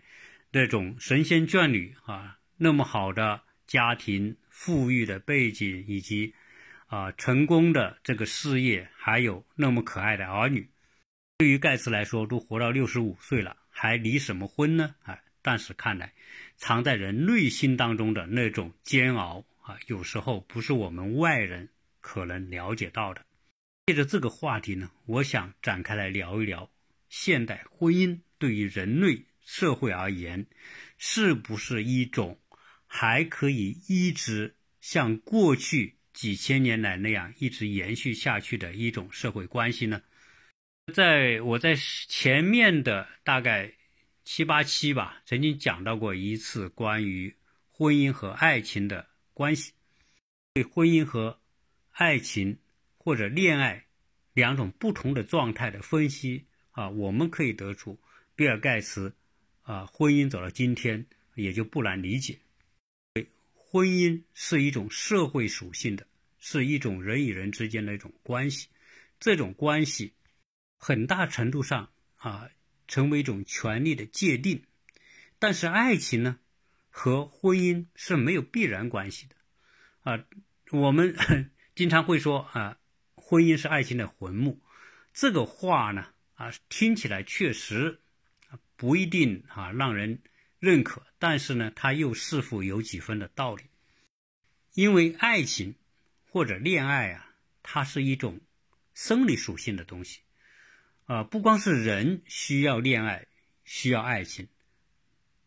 [0.51, 6.33] 那种神仙眷侣啊，那么好的家庭、富裕的背景以及
[6.87, 10.67] 啊成功的这个事业，还有那么可爱的儿女。
[11.37, 14.95] 对于盖茨来说，都活到六十五岁了，还离什么婚呢？
[15.03, 15.19] 啊！
[15.43, 16.13] 但是看来，
[16.57, 21.69] 藏在人内心当中的那种煎熬啊，有时候不是我们外人
[22.01, 23.23] 可能了解到的。
[23.85, 26.71] 借着这个话题呢，我想展开来聊一聊，
[27.07, 30.47] 现代婚姻对于人类社会而言，
[30.97, 32.38] 是不是一种
[32.91, 40.01] 还可以一直像过去几千年来那样一直延续下去的一种社会关系呢？
[40.91, 41.75] 在我在
[42.07, 43.75] 前面的大概
[44.25, 47.35] 七八期吧，曾经讲到过一次关于
[47.71, 49.73] 婚姻和爱情的关系，
[50.55, 51.39] 对婚姻和
[51.91, 52.57] 爱情
[52.97, 53.85] 或者恋爱
[54.33, 57.99] 两种不同的状态的分析啊，我们可以得出，
[58.35, 59.13] 比尔盖茨
[59.61, 62.39] 啊，婚姻走到今天也就不难理解，
[63.71, 66.07] 婚姻是一种社会属性的，
[66.39, 68.67] 是一种人与人之间的一种关系，
[69.19, 70.15] 这种关系。
[70.75, 72.49] 很大程度上啊，
[72.87, 74.63] 成为一种权利的界定，
[75.37, 76.39] 但是爱情呢，
[76.89, 79.35] 和婚姻是没有必然关系的，
[80.01, 80.25] 啊，
[80.71, 81.15] 我们
[81.75, 82.79] 经常会说啊，
[83.13, 84.59] 婚姻是爱情的坟墓，
[85.13, 87.99] 这个话呢，啊，听起来确实
[88.75, 90.23] 不一定啊让人
[90.59, 93.63] 认可，但是呢，它又似乎有几分的道理，
[94.73, 95.75] 因为爱情
[96.29, 98.39] 或者恋爱啊，它是一种
[98.93, 100.19] 生理属性的东西。
[101.05, 103.25] 啊，不光是人需要恋爱，
[103.63, 104.47] 需要爱情，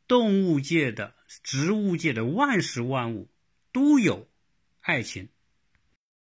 [0.09, 3.31] 动物界的、植物界的万事万物
[3.71, 4.29] 都有
[4.81, 5.29] 爱情、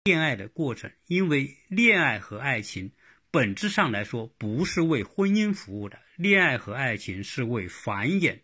[0.05, 0.89] 恋爱的过程。
[1.07, 2.93] 因为恋爱和爱情
[3.29, 8.39] 本质上来说不是为婚姻服务的，恋爱和爱情是为繁衍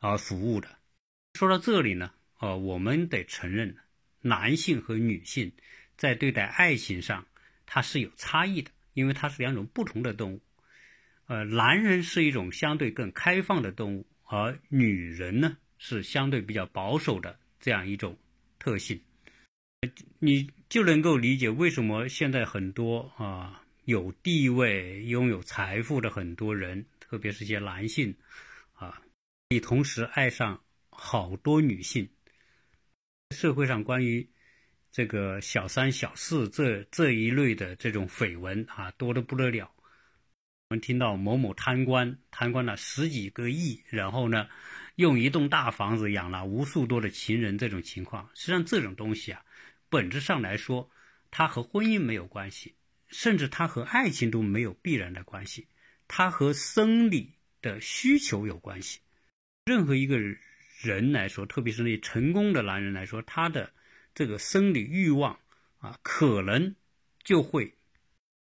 [0.00, 0.68] 而服务的。
[1.34, 2.10] 说到这里呢，
[2.40, 3.76] 呃，我们得承认，
[4.20, 5.52] 男性和女性
[5.96, 7.24] 在对待爱情上，
[7.64, 8.72] 它是有差异的。
[8.92, 10.42] 因为它是两种不同的动物，
[11.26, 18.18] 呃，男人是一种相对更开放的动物，而女人呢是相对比较保守的这样一种
[18.58, 19.00] 特性，
[20.18, 28.12] 你就能够理解为什么现在很多啊有地位、拥有财富的很多人，特别是些男性
[28.74, 29.00] 啊，
[29.52, 32.08] 你同时爱上好多女性，
[33.30, 34.30] 社会上关于。
[34.92, 39.72] 这个小三、小四这这一类的这种绯闻啊，多得不得了。
[40.68, 44.48] 我们听到某某贪官贪官了十几个亿，然后呢，
[44.94, 49.44] 用一栋大房子养了无数多的情人，这种情况，实际上这种东西啊，
[49.88, 50.88] 本质上来说，
[51.32, 52.76] 它和婚姻没有关系，
[53.08, 55.66] 甚至它和爱情都没有必然的关系，
[56.06, 59.00] 它和生理的需求有关系。
[59.70, 60.18] 任何一个
[60.82, 63.70] 人来说，特别是那成功的男人来说，他的。
[64.12, 65.38] 这个生理欲望
[65.78, 66.74] 啊，可能
[67.22, 67.72] 就会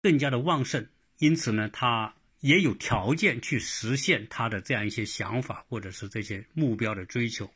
[0.01, 7.51] 更加的旺盛，因此呢，他也有条件去实现他的这样一些想法或者是这些目标的追求。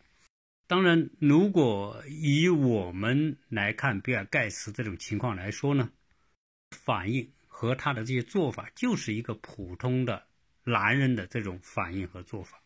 [0.68, 5.90] 当然，如果以我们来看比尔盖茨这种情况来说呢，
[6.72, 10.28] 反应和他的这些做法就是一个普通的
[10.66, 12.62] 男人的这种反应和做法，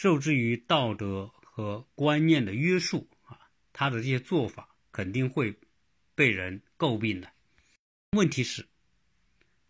[0.00, 3.36] 受制于道德和观念的约束啊，
[3.72, 5.58] 他的这些做法肯定会
[6.14, 7.32] 被人诟病的。
[8.12, 8.68] 问题是，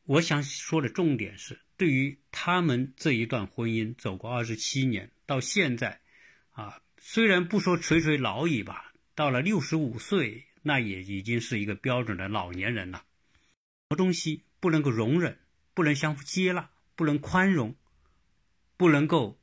[0.04, 1.58] 我想说的重点是。
[1.78, 6.02] 对于他们这一段婚姻走过二十七年，到现在，
[6.50, 12.98] 啊，虽然不说垂垂老矣吧，到了六十五岁，那也已经是一个标准的老年人了。
[12.98, 15.38] 什么东西不能够容忍，
[15.72, 17.74] 不能相互接纳，不能宽容，
[18.76, 19.40] 不能够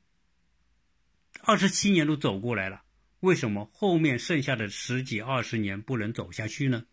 [1.48, 2.84] 二十七年都走过来了，
[3.20, 6.88] 为什么后面剩下的十几二十年不能走下去呢？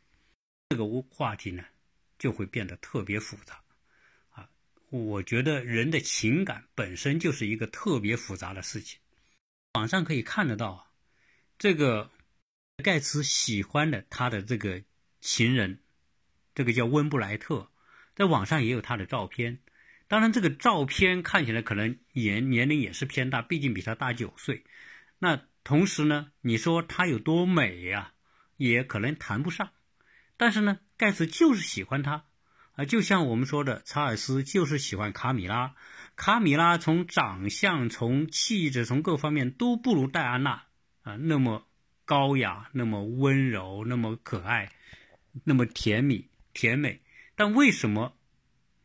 [0.68, 1.64] 这个话题呢，
[2.18, 3.62] 就会变得特别复杂
[4.28, 4.50] 啊。
[4.90, 9.00] 我觉得人的情感本身就是一个特别复杂的事情。
[9.72, 10.90] 网上可以看得到啊，
[11.58, 12.10] 这个
[12.84, 14.82] 盖茨喜欢的他的这个
[15.22, 15.80] 情人，
[16.54, 17.70] 这个叫温布莱特，
[18.14, 19.60] 在网上也有他的照片。
[20.12, 24.62] 当然，这个照片看起来可能年年龄也是偏大，毕竟比他大九岁。
[25.18, 28.12] 那同时呢，你说她有多美呀，
[28.58, 29.70] 也可能谈不上。
[30.36, 32.24] 但是呢，盖茨就是喜欢她。
[32.74, 35.74] 啊，就像我们说的，查尔斯就是喜欢卡米拉。
[36.14, 40.64] 卡米拉从长相、从气质、从各方面都不如戴安娜
[41.04, 41.66] 啊那么
[42.04, 44.70] 高雅、那么温柔、那么可爱、
[45.44, 47.00] 那么甜蜜甜美。
[47.34, 48.14] 但为什么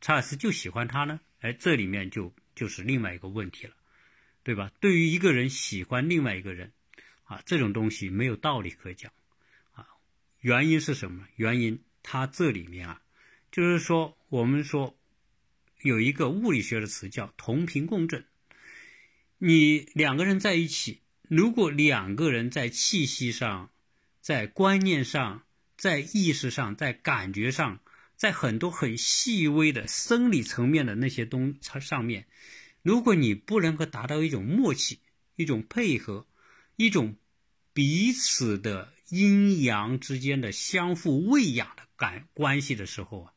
[0.02, 1.20] 查尔斯就喜欢她呢？
[1.42, 3.74] 哎，这里面就就是另外一个问题了，
[4.44, 4.72] 对吧？
[4.80, 6.72] 对于一个人喜欢另外一个人，
[7.24, 9.12] 啊，这种东西没有道理可讲，
[9.74, 9.88] 啊，
[10.42, 11.28] 原因是什么？
[11.36, 13.02] 原因他这里面啊。
[13.50, 15.00] 就是说，我们说
[15.82, 18.26] 有一个物理学的词叫同频共振。
[19.38, 23.72] 你两个人在一起，如果两个人在气息上、
[24.20, 25.46] 在观念上、
[25.78, 27.80] 在意识上、在感觉上，
[28.18, 32.26] 在很多很细微的生理层面的那些东上面，
[32.82, 35.00] 如果你不能够达到一种默契、
[35.36, 36.28] 一种配合、
[36.76, 37.16] 一种
[37.74, 43.34] 彼此的阴阳之间的相互喂养的感关系的时候啊。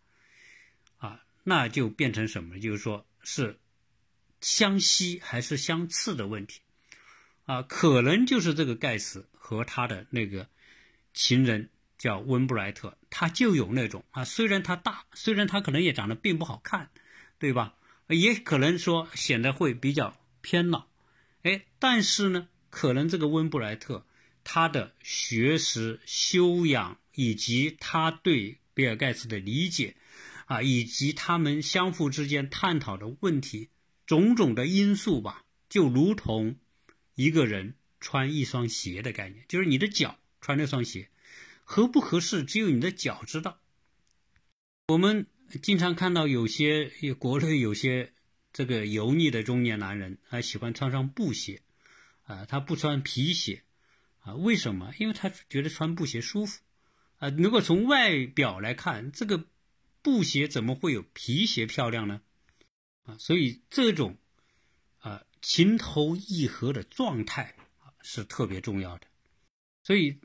[0.97, 2.59] 啊那就变成什么？
[2.59, 3.59] 就是说是
[4.41, 6.61] 相吸还是相斥的问题
[7.45, 7.63] 啊？
[7.63, 10.49] 可能就是这个盖茨和他的那个
[11.13, 11.69] 情人
[11.99, 16.89] 叫温布莱特，他就有那种啊，虽然他大，虽然他可能也长得并不好看，
[17.39, 17.75] 对吧？
[18.09, 20.87] 也可能说显得会比较偏老，
[21.43, 24.07] 哎，但是呢，可能这个温布莱特
[24.45, 29.97] 他的学识修养以及他对比尔盖茨的理解。
[30.47, 33.69] 啊，以及他们相互之间探讨的问题，
[34.05, 36.57] 种种的因素吧，就如同
[37.15, 41.09] 一个人穿一双鞋的概念，就是你的脚穿那双鞋
[41.71, 43.61] 合不合适，只有你的脚知道。
[44.89, 45.29] 我们
[45.63, 48.13] 经常看到有些国内有些
[48.53, 51.63] 这个油腻的中年男人，他喜欢穿上布鞋，
[52.25, 53.63] 啊，他不穿皮鞋，
[54.19, 54.93] 啊，为什么？
[54.99, 56.61] 因为他觉得穿布鞋舒服，
[57.19, 59.47] 啊，如果从外表来看，这个。
[60.03, 62.23] 布鞋怎么会有皮鞋漂亮呢？
[63.03, 64.17] 啊，所以这种
[64.99, 69.07] 啊情投意合的状态啊是特别重要的。
[69.83, 70.19] 所以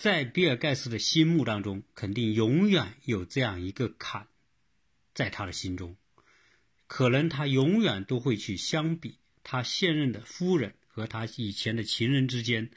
[0.00, 4.28] 在比尔盖茨的心目当中，肯定永远有这样一个坎，
[5.12, 5.94] 在他的心中，
[6.86, 12.70] 可能他永远都会去相比他现任的夫人和他以前的情人之间，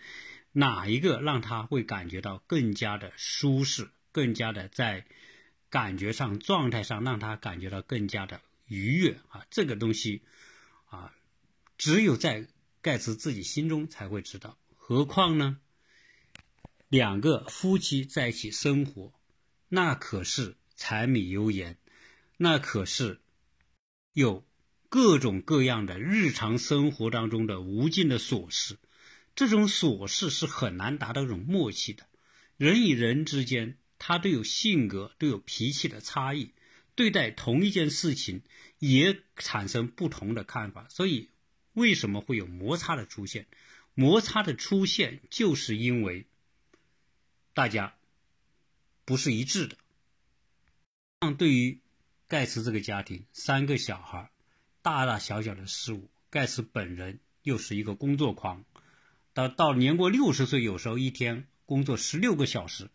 [0.52, 5.06] 哪一个让他会感觉到更加的舒适，更加的在。
[5.70, 9.44] 感觉上、状态上，让他感觉到更加的愉悦啊！
[9.50, 10.22] 这个东西
[10.86, 11.12] 啊，
[11.80, 12.48] 只有在
[12.84, 14.56] 盖茨自己心中才会知道。
[14.76, 15.58] 何况呢，
[16.94, 19.12] 两个夫妻在一起生活，
[19.68, 21.80] 那可是柴米油盐，
[22.38, 23.20] 那可是
[24.14, 24.46] 有
[24.90, 28.78] 各种各样的日常生活当中的无尽的琐事。
[29.34, 32.06] 这种琐事是很难达到一种默契的，
[32.58, 33.80] 人与人之间。
[33.98, 36.52] 他都有性格，都有脾气的差异，
[36.94, 38.44] 对待同一件事情
[38.78, 40.86] 也产生不同的看法。
[40.90, 41.30] 所以，
[41.74, 43.48] 为什么会有摩擦的出现？
[43.96, 46.28] 摩擦的出现就是因为
[47.54, 47.96] 大家
[49.06, 49.78] 不是一致的。
[51.22, 51.80] 像对于
[52.28, 54.32] 盖茨这个家庭，三个小孩，
[54.82, 58.66] 大大小小的事物，盖茨本人又是一个工作狂，
[59.34, 62.90] 到到年过六十岁，有时候一天工作十六个小时。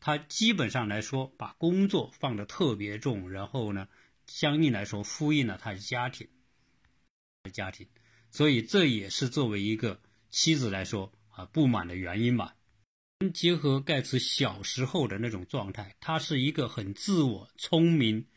[0.00, 3.88] 他基本上来说，把工作放得特别重，然后呢，
[4.26, 6.28] 相应来说呼应了他的家庭，
[7.52, 7.88] 家庭，
[8.30, 10.00] 所以这也是作为一个
[10.30, 12.54] 妻子来说啊不满的原因吧。
[13.34, 18.28] 结合盖茨小时候的那种状态，他是一个很自我、聪明，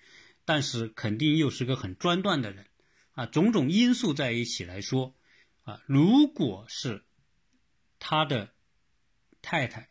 [0.43, 2.65] 但是肯定又是个很专断的人，
[3.11, 5.15] 啊，种种因素在一起来说，
[5.61, 7.03] 啊，如果是
[7.99, 8.55] 他的
[9.43, 9.89] 太太，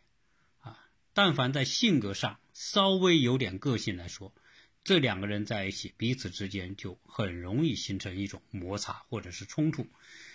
[0.59, 0.77] 啊，
[1.13, 4.35] 但凡在性格上稍微有点个性来说，
[4.83, 9.87] 这两个人在一起，彼此之间就很容易形成一种摩擦或者是冲突。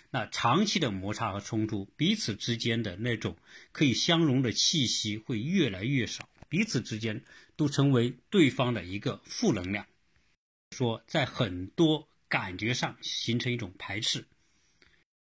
[0.09, 3.37] 那长期的摩擦和冲突，彼此之间的那种
[3.71, 7.23] 可以相融的气息会越来越少，彼此之间
[7.55, 9.85] 都成为对方的一个负能量，
[10.71, 14.25] 说在很多感觉上形成一种排斥，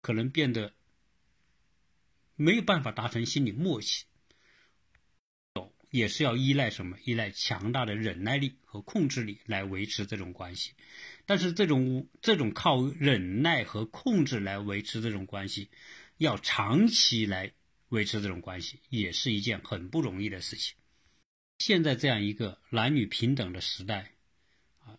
[0.01, 0.73] 可能变得
[2.35, 4.05] 没有办法达成心理默契。
[5.91, 6.97] 也是要依赖什么？
[7.03, 10.71] 依赖强大的忍耐力和控制力来维持这种关系。
[11.25, 15.69] 但是这种这种靠忍耐和控制来维持这种关系，
[16.17, 17.51] 要长期来
[17.89, 20.75] 维持这种关系，也是一件很不容易的事情。
[21.59, 24.13] 现在这样一个男女平等的时代，
[24.79, 24.97] 啊，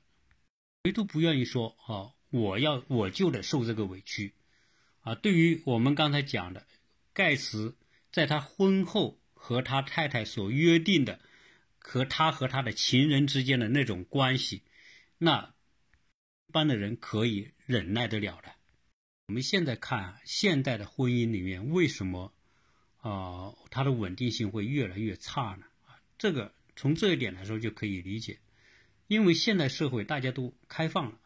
[0.84, 4.34] 谁都不愿意说啊，我要我就得受这个委屈，
[5.00, 6.66] 啊，对于我们刚才讲的
[7.14, 7.78] 盖茨，
[8.10, 9.18] 在他婚后。
[9.44, 11.18] 和他太太所约定的，
[11.80, 14.62] 和他和他的情人之间的那种关系，
[15.18, 15.52] 那
[16.46, 18.54] 一般的人可以忍耐得了的。
[19.26, 22.32] 我们现在看现代的婚姻里面，为什么
[22.98, 25.66] 啊它的稳定性会越来越差呢？
[25.86, 28.38] 啊，这个从这一点来说就可以理解，
[29.08, 31.18] 因为现代社会大家都开放了，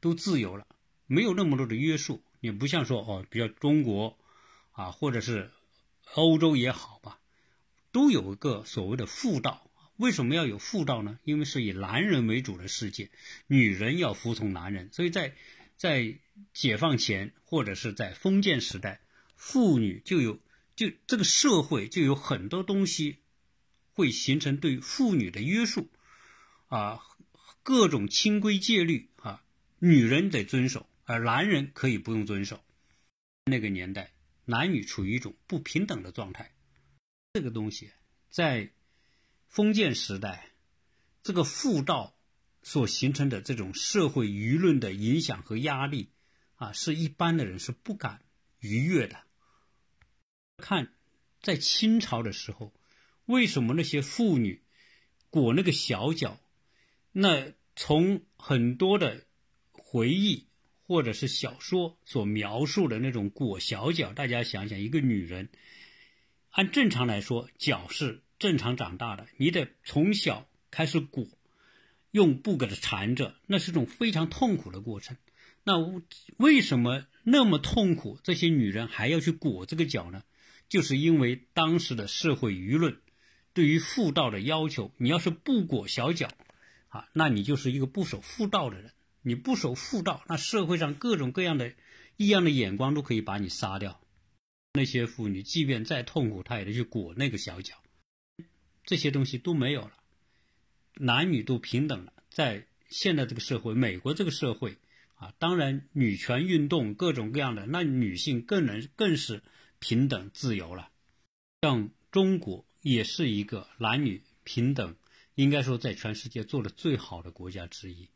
[0.00, 0.66] 都自由了，
[1.06, 4.18] 没有那么多的约束，也不像说哦，比如中国
[4.72, 5.50] 啊，或者是
[6.14, 7.19] 欧洲也好吧。
[7.92, 11.18] 都有一个所谓的妇道，为什么要有妇道呢？
[11.24, 13.10] 因为是以男人为主的世界，
[13.46, 14.90] 女人要服从男人。
[14.92, 15.34] 所以在
[15.76, 16.18] 在
[16.52, 19.00] 解放前或者是在封建时代，
[19.36, 20.40] 妇女就有
[20.76, 23.18] 就这个社会就有很多东西
[23.92, 25.90] 会形成对妇女的约束
[26.68, 27.00] 啊，
[27.62, 29.42] 各种清规戒律啊，
[29.78, 32.62] 女人得遵守，而男人可以不用遵守。
[33.46, 34.12] 那个年代，
[34.44, 36.52] 男女处于一种不平等的状态。
[37.32, 37.92] 这个东西
[38.28, 38.70] 在
[39.46, 40.50] 封建时代，
[41.22, 42.16] 这个妇道
[42.62, 46.10] 所形成的这种社会舆论的影响和压力
[46.56, 48.24] 啊，是一般的人是不敢
[48.58, 49.22] 逾越的。
[50.56, 50.92] 看，
[51.40, 52.74] 在清朝的时候，
[53.26, 54.64] 为什么那些妇女
[55.30, 56.40] 裹那个小脚？
[57.12, 59.24] 那从很多的
[59.70, 60.48] 回忆
[60.82, 65.48] 或者是小说所描述的那种裹小脚，大家想想，一个女人。
[66.50, 71.26] 按正常来说，脚是正常长大的，你得从小开始裹，
[72.10, 75.16] 用布给它缠着，那是种非常痛苦的过程。
[75.62, 75.78] 那
[76.38, 78.18] 为什么那么痛苦？
[78.24, 80.22] 这些女人还要去裹这个脚呢？
[80.68, 82.98] 就是因为当时的社会舆论
[83.52, 86.30] 对于妇道的要求，你要是不裹小脚，
[86.88, 88.92] 啊，那你就是一个不守妇道的人。
[89.22, 91.74] 你不守妇道，那社会上各种各样的
[92.16, 93.99] 异样的眼光都可以把你杀掉。
[94.72, 97.74] 那些妇女，即便再痛苦，她也得去裹那个小脚。
[98.84, 99.92] 这些东西都没有了，
[100.94, 102.12] 男女都平等了。
[102.30, 104.78] 在现在这个社会，美国这个社会
[105.16, 109.42] 啊，当然女权运动各种各样的，那女性更能更是
[109.80, 110.90] 平等自由了。
[111.62, 114.96] 像中国也是一个男女平等，
[115.34, 118.08] 应该说在全世界做的最好的国家之一。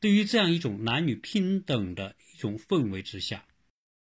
[0.00, 3.46] 对于这样一种男女平等的一种氛围之下。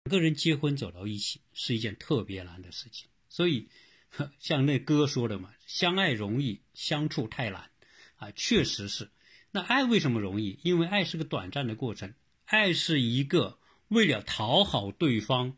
[0.09, 3.69] 个人结婚走到一起是一件特别难的事情，所以
[4.39, 7.69] 像那歌说的嘛，“相爱容易，相处太难。”
[8.17, 9.11] 啊，确实是。
[9.51, 10.59] 那爱为什么容易？
[10.63, 13.57] 因为爱是个短暂的过程，爱是一个
[13.87, 15.55] 为了讨好对方，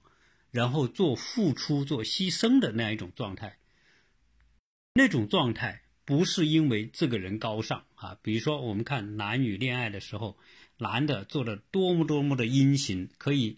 [0.52, 3.58] 然后做付出、做牺牲的那样一种状态。
[4.94, 10.38] 那种状态不是因为这个人高尚啊，比如说我们看男女恋爱的时候，
[10.78, 13.58] 男的做的多么多么的殷勤，可以。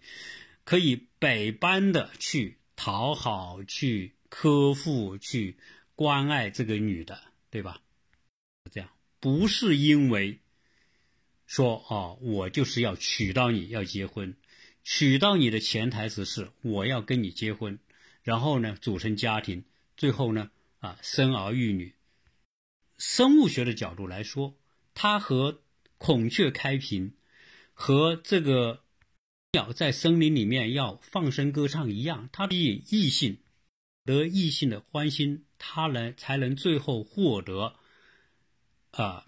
[0.66, 5.58] 可以百般的去讨好、去呵护、去
[5.96, 7.82] 关爱这个女的，对吧？
[8.72, 8.90] 这样
[9.20, 10.40] 不是因为
[11.46, 14.36] 说哦，我就是要娶到你，要结婚，
[14.84, 17.78] 娶到你的潜台词是我要跟你结婚，
[18.22, 19.66] 然后呢组成家庭，
[19.98, 20.50] 最后呢
[20.80, 21.94] 啊生儿育女。
[22.98, 24.56] 生物学的角度来说，
[24.94, 25.62] 它和
[25.98, 27.14] 孔雀开屏，
[27.74, 28.83] 和这个。
[29.54, 33.38] 鸟在森林里面要放声歌唱一样，它吸引异性，
[34.04, 37.76] 得异性的欢心，它能才能最后获得，
[38.90, 39.28] 啊，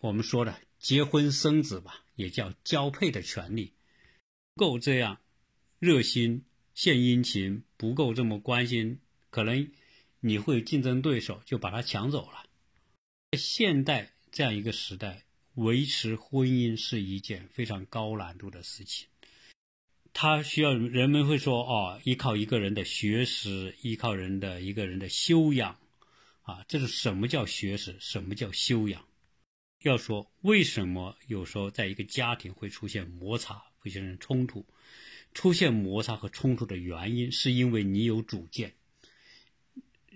[0.00, 3.72] 我们说的结婚生子吧，也叫交配的权利，
[4.54, 5.18] 够这样
[5.78, 6.44] 热心
[6.74, 9.00] 献殷勤，不够这么关心，
[9.30, 9.72] 可能
[10.20, 12.44] 你会竞争对手就把他抢走了。
[13.38, 19.08] 现代这样一个时代，维持婚姻是一件非常高难度的事情。
[20.16, 25.76] 他需要人们会说哦，依靠一个人的学识，依靠人的一个人的修养，
[26.42, 27.96] 啊，这是什么叫学识？
[27.98, 29.04] 什么叫修养？
[29.82, 34.64] 要说为什么有时候在一个家庭会出现摩擦，会产生冲突？
[35.34, 38.74] 出现摩擦和冲突的原因，是因为你有主见。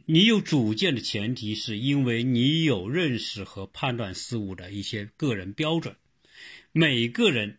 [0.06, 5.96] 你有主见的前提，是因为你有认识和判断事物的一些个人标准。
[6.70, 7.58] 每个人。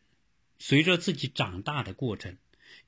[0.59, 2.37] 随着自己长大的过程，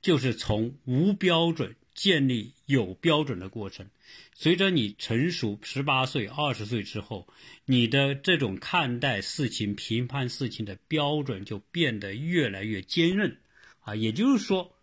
[0.02, 3.90] 就是从无标准建立有标准的过程。
[4.36, 7.28] 随着你成熟，十八岁、二十岁之后，
[7.66, 13.38] 你的这种看待事情、评判事情的标准就变得越来越坚韧。
[13.80, 14.76] 啊，也就是说，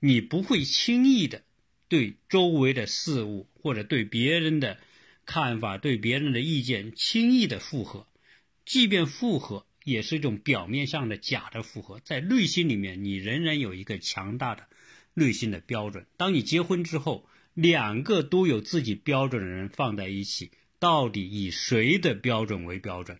[0.00, 1.42] 你不会轻易的
[1.88, 4.78] 对周围的事物或者对别人的
[5.26, 8.06] 看法、对别人的意见轻易的附和，
[8.64, 9.66] 即便附和。
[9.88, 14.68] 也是一种表面上的假的符合，在内心里面，你仍然有一个强大的
[15.14, 16.06] 内心的标准。
[16.16, 23.18] 当你结婚之后，两个都有自己标准的人放在一起，到底以谁的标准为标准？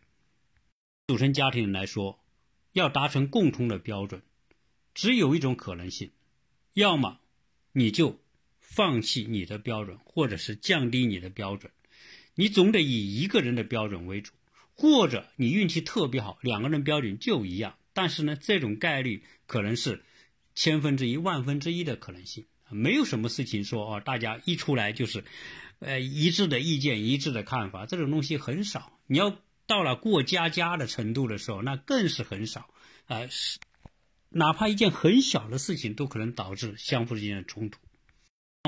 [1.06, 2.22] 组成家庭来说，
[2.72, 4.22] 要达成共同的标准，
[4.92, 6.10] 只有一种可能性：
[6.74, 7.18] 要么
[7.72, 8.20] 你就
[8.60, 11.72] 放弃你的标准，或者是降低你的标准，
[12.34, 14.34] 你总得以一个人的标准为主。
[14.80, 20.04] 或者你运气特别好，两个人标准就一样，但是呢，这种概率可能是
[20.54, 25.24] 千分之一、万分之一的可能性，没有什么事情说哦，大家一出来就是，
[25.80, 28.96] 呃，一致的意见、一致的看法，这种东西很少。
[29.08, 32.72] 你要到了过家家的程度的时候，那更是很少，
[33.06, 33.58] 啊，是
[34.28, 37.80] 哪怕一件很小的事情都可能导致相互之间的冲突。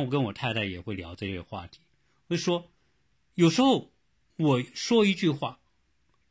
[0.03, 1.79] 我跟我太太也会聊这些话题，
[2.27, 2.69] 会说，
[3.37, 3.93] 有时候
[4.35, 5.60] 我说一句话。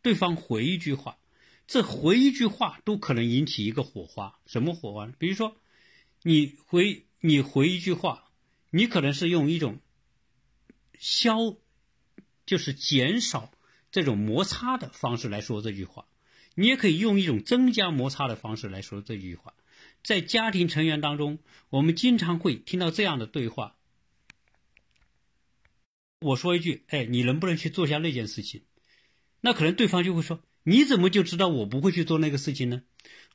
[0.09, 1.19] 对方回一句话，
[1.67, 4.39] 这回一句话都可能引起一个火花。
[4.47, 5.05] 什么火花？
[5.19, 5.55] 比如说，
[6.23, 8.31] 你回你回一句话，
[8.71, 9.79] 你可能是用一种
[10.97, 11.57] 消，
[12.47, 13.51] 就是减少
[13.91, 16.05] 这种摩擦的方式来说这句话；
[16.55, 19.53] 你也可以用一种增加摩擦的方式来说这句话。
[20.03, 21.37] 在家庭成员当中，
[21.69, 23.75] 我们经常会听到这样的对话：
[26.19, 28.63] 我说一句，哎，你能不能去做下那件事情？
[29.41, 32.83] 那可能对方就会说：“你怎么就知道我不会去做那个事情呢？”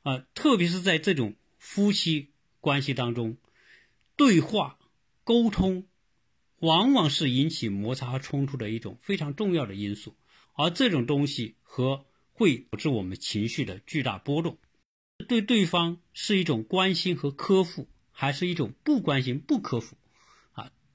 [0.03, 2.29] 啊，特别是在这种夫妻
[2.59, 3.37] 关系当中，
[4.15, 4.77] 对话
[5.23, 5.87] 沟通
[6.59, 10.15] 往往是引起摩擦和冲突的一种非常重要的因素，
[10.53, 14.57] 而这种东西和会导致我们情绪的巨大波动。
[15.27, 19.97] 对对方是一种关心和呵护，还是一种不关心不呵护？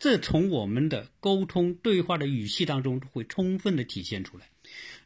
[0.00, 4.48] 这从我们的沟通对话的语气当中会充分的体现出来。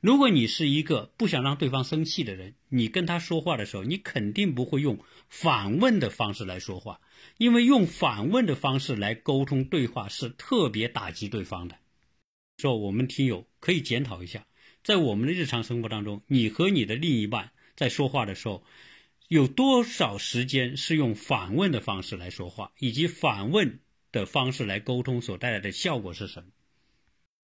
[0.00, 7.00] 如果你是一个不想让对方生气的人，你跟他说话的时候，你肯定不会用反问的方式来说话，
[7.38, 11.76] 因为用反问的方式来沟通对话是特别打击对方的。
[12.58, 14.46] 说我们听友可以检讨一下，
[14.84, 18.62] 在我们的日常生活当中，你和你的另一半在说话的时候，
[19.26, 23.80] 有多少时间是用反问的方式来说话，以及反问
[24.14, 26.50] 的方式来沟通所带来的效果是什么？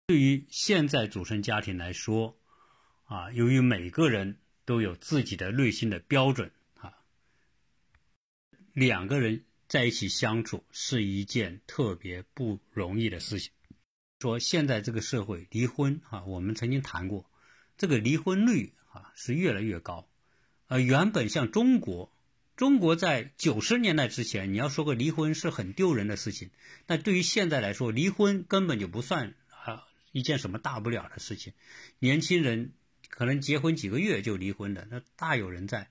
[0.07, 2.37] 对于现在组成家庭来说，
[3.05, 6.93] 啊，由于每个人都有自己的内心的标准啊，
[8.75, 13.53] 两个人在一起相处是一件特别不容易的事情。
[14.19, 17.31] 说现在这个社会离婚啊，我们曾经谈过，
[17.79, 20.07] 这个离婚率啊是越来越高。
[20.67, 22.13] 呃，原本像中国，
[22.61, 26.51] 中国在九十年代之前，你要说个离婚是很丢人的事情，
[26.85, 29.85] 但对于现在来说，离婚根本就不算啊。
[30.13, 31.55] 一件什么大不了的事情，
[32.01, 32.73] 年轻人
[33.09, 35.89] 可能结婚几个月就离婚的，那大有人在，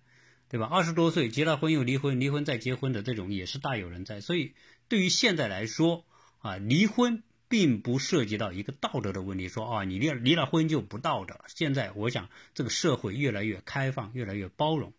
[0.48, 0.68] 对吧？
[0.68, 4.22] 二十多岁结了婚又离婚，离婚再结婚的这种也是大有人在。
[4.22, 4.54] 所以
[4.88, 6.06] 对于现在来说
[6.38, 11.42] 啊，离婚并不涉及到一个道德的问题，说啊你离离了婚就不道德。
[11.48, 14.94] 现在我想这个社会越来越开放，越来越包容。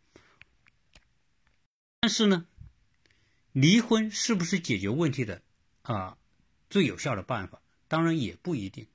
[2.01, 2.47] 但是呢，
[3.53, 5.43] 离婚是不是解决问题的
[5.83, 6.17] 啊
[6.71, 7.61] 最有效的办法？
[7.89, 8.87] 当然也不一定。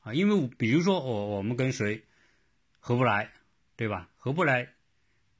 [0.00, 2.04] 啊，因为比如说我我们跟谁
[2.78, 3.32] 合不来，
[3.76, 4.10] 对吧？
[4.16, 4.74] 合不来，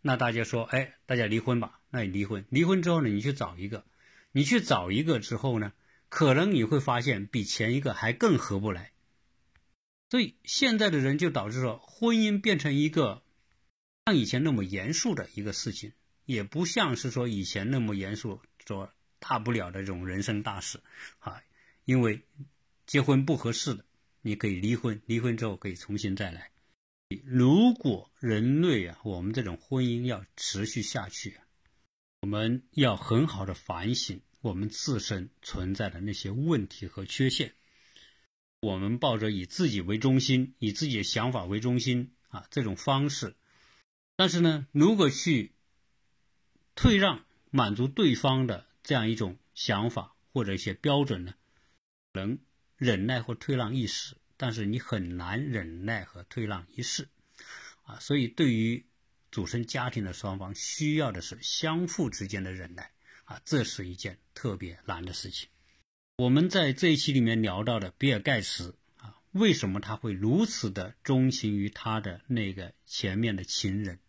[0.01, 1.81] 那大家说，哎，大家离婚吧。
[1.91, 3.85] 那你离婚，离婚之后呢，你去找一个，
[4.33, 5.73] 你去找一个之后呢，
[6.09, 8.93] 可能你会发现比前一个还更合不来。
[10.11, 13.23] 所以现在的人就导致说，婚姻变成一个
[14.07, 15.93] 像以前那么严肃的一个事情，
[16.25, 20.81] 也不像是说以前那么严肃，说大不了的这种人生大事，
[21.19, 21.43] 啊，
[21.85, 22.23] 因为
[22.87, 23.85] 结婚不合适的，
[24.23, 26.51] 你可以离婚，离婚之后可以重新再来。
[27.25, 31.39] 如果人类啊，我们这种婚姻要持续下去，
[32.23, 37.55] 我们要很好的反省我们自身存在的那些问题和缺陷。
[38.61, 43.37] 我们抱着以自己为中心、以自己的想法为中心啊这种方式，
[44.17, 45.54] 但是呢，如果去
[46.75, 51.35] 退让、满足对方的这样一种想法或者一些标准呢，
[52.13, 52.39] 能
[52.77, 57.09] 忍耐或退让一时，但是你很难忍耐和退让一世
[57.85, 57.99] 啊。
[58.01, 58.85] 所以，对于
[59.31, 62.91] 组成家庭的双方，需要的是相互之间的忍耐
[63.25, 65.49] 啊，这是一件特别难的事情。
[66.17, 74.01] 我们在这一期里面聊到的比尔盖茨啊，为什么他会如此的钟情于他的那个前面的情人？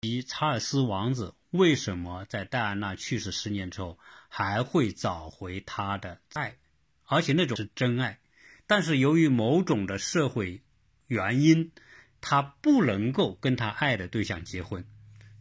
[0.00, 6.56] 及查尔斯王子为什么在戴安娜去世十年之后还会找回他的爱，
[7.04, 8.18] 而且那种是真爱？
[8.66, 10.62] 但是由于某种的社会
[11.06, 11.72] 原因，
[12.20, 14.84] 他不能够跟他爱的对象结婚，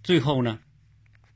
[0.03, 0.59] 最后呢，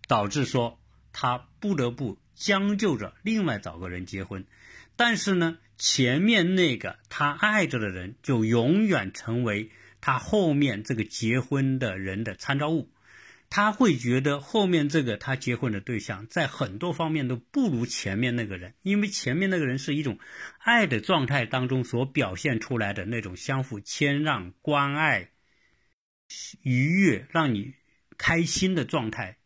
[0.07, 0.80] 导致说
[1.11, 2.19] 他不得不。
[2.34, 4.47] 将就着另外找个人结婚，
[4.95, 9.69] 但是呢，前面那个他爱着的人就永远成为
[9.99, 12.89] 他后面这个结婚的人的参照物。
[13.52, 20.18] 他会觉得后面这个他结婚的对象在很多方面都不如前面那个人，因为前面那个人是一种
[20.58, 25.30] 爱的状态当中所表现出来的那种相互谦让、关爱、
[26.64, 27.76] 愉悦、让你
[28.18, 29.38] 开心的状态。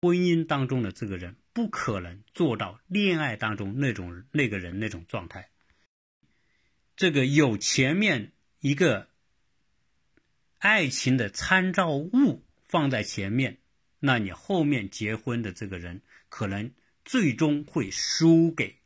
[0.00, 1.36] 婚姻当中的这个人。
[1.56, 5.48] 不可能做到恋爱当中那种那个人那种状态。
[6.96, 9.08] 这个有前面一个
[10.58, 13.58] 爱情的参照物放在前面，
[14.00, 16.72] 那你后面结婚的这个人可能
[17.04, 18.80] 最终会输给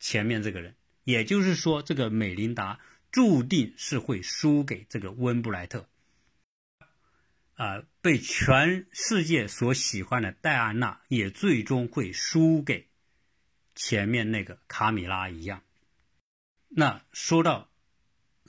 [0.00, 0.74] 前面这个人。
[1.04, 2.80] 也就是说，这个美琳达
[3.10, 5.88] 注定是会输给这个温布莱特。
[7.54, 12.88] 啊，被全世界所喜欢的戴安娜也最终会输给
[13.74, 15.64] 前面那个卡米拉一样。
[16.68, 17.70] 那说到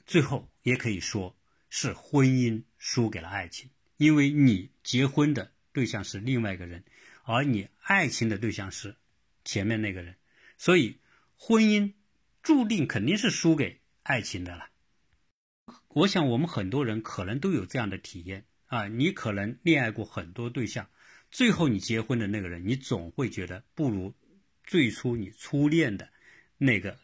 [0.06, 1.36] 最后，也可以说
[1.70, 6.86] 是婚姻输给了爱情，因为你结婚的对象是另外一个人，
[7.24, 8.95] 而你爱情的对象是
[9.43, 10.16] 前面那个人，
[10.58, 11.00] 所以
[11.36, 11.91] 婚姻
[12.41, 14.70] 注定肯定是输给爱情的了。
[15.89, 18.45] 我想，我们很多人可能都有这样的体验。
[18.68, 20.89] 啊，你可能恋爱过很多对象，
[21.30, 24.16] 最后你结婚的那个人，你总会觉得不如
[24.64, 26.10] 最初你初恋的
[26.58, 26.97] 那个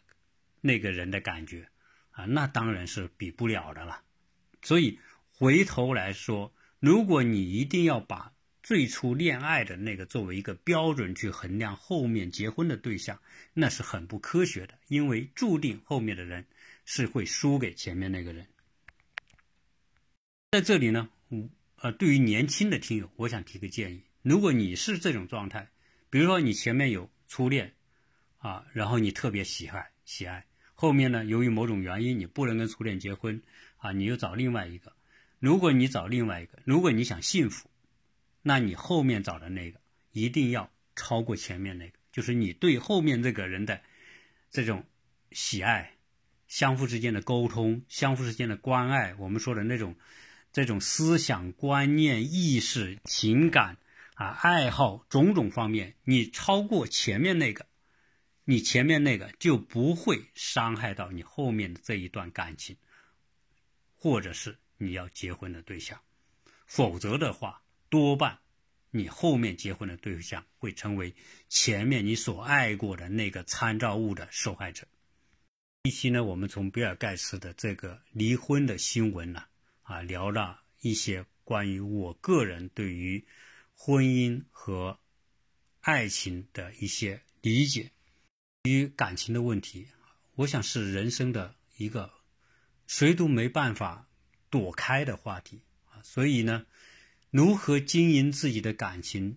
[0.62, 1.68] 那个人的感觉
[2.12, 4.02] 啊，那当然是比不了的了。
[4.62, 6.54] 所以回头来说，
[6.86, 8.32] 如果你一定要把
[8.62, 13.20] 最初恋爱的那个作为一个标准去衡量后面结婚的对象，
[13.54, 16.46] 那是很不科学的，因为注定后面的人
[16.84, 18.46] 是会输给前面那个人。
[20.52, 21.50] 在这里呢，嗯。
[21.78, 25.68] 呃，对于年轻的听友，我想提个建议：如果你是这种状态，
[26.08, 27.74] 比如说你前面有初恋，
[28.38, 33.42] 啊，然后你特别喜爱喜爱，后面呢，由于某种原因你不能跟初恋结婚，
[33.76, 34.95] 啊，你又找另外一个。
[35.38, 37.70] 如果你找另外一个，如果你想幸福，
[38.42, 39.80] 那你后面找的那个
[40.12, 43.80] 一定要超过前面那个，就是你对后面这个人的
[44.50, 44.84] 这种
[45.32, 45.96] 喜爱，
[46.46, 49.96] 相互之间的沟通，相互之间的关爱，我们说的那种。
[50.52, 53.76] 这种思想观念、意识、情感
[54.14, 57.66] 啊、爱好种种方面，你超过前面那个，
[58.44, 62.78] 你前面那个就不会伤害到你后面的这一段感情，
[63.96, 66.00] 或者是你要结婚的对象。
[66.66, 68.38] 否则的话，多半
[68.90, 71.14] 你后面结婚的对象会成为
[71.48, 74.86] 前面你所爱过的那个参照物的受害者。
[75.82, 79.44] 一期呢，我们从比尔盖茨的这个离婚的新闻呢。
[79.82, 83.24] 啊，聊了一些关于我个人对于
[83.72, 84.98] 婚姻和
[85.80, 87.92] 爱情的一些理解，
[88.64, 89.86] 与感情的问题，
[90.34, 92.12] 我想是人生的一个
[92.88, 94.05] 谁都没办法
[94.50, 96.02] 躲开的话题啊。
[96.02, 96.66] 所以呢，
[97.30, 99.36] 如何经营自己的感情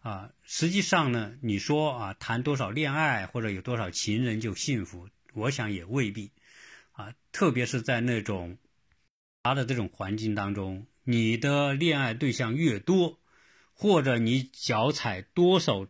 [0.00, 0.32] 啊？
[0.42, 6.32] 实际上呢，你说啊，谈多少恋爱或者有多少情人就幸福，我想也未必
[6.92, 7.14] 啊。
[7.32, 8.58] 特别是在那种。
[9.42, 13.20] 他的这种环境当中，你的恋爱对象越多，
[13.74, 15.86] 或者你脚踩多少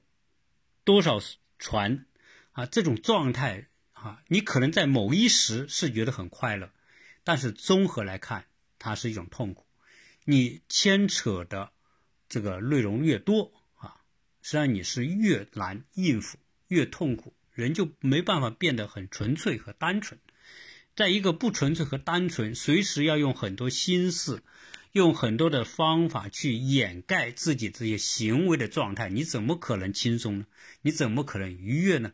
[0.85, 1.23] 多少
[1.59, 2.05] 船
[2.53, 6.71] 啊，这种状态啊，你可能在某一时是觉得很快乐，
[7.27, 8.45] 但是综合来看，
[8.79, 9.67] 它是一种痛苦，
[10.25, 11.73] 你牵扯的
[12.29, 13.99] 这个内容越多啊，
[14.41, 20.21] 实际上你是越难应付，越痛苦，人就没办法变得很纯粹和单纯。
[20.95, 24.45] 在一个不纯粹和单纯，随时要用很多心思。
[24.93, 30.47] 用很多的方法去掩盖自己这些行为的状态，你怎么可能轻松呢？
[30.81, 32.13] 你怎么可能愉悦呢？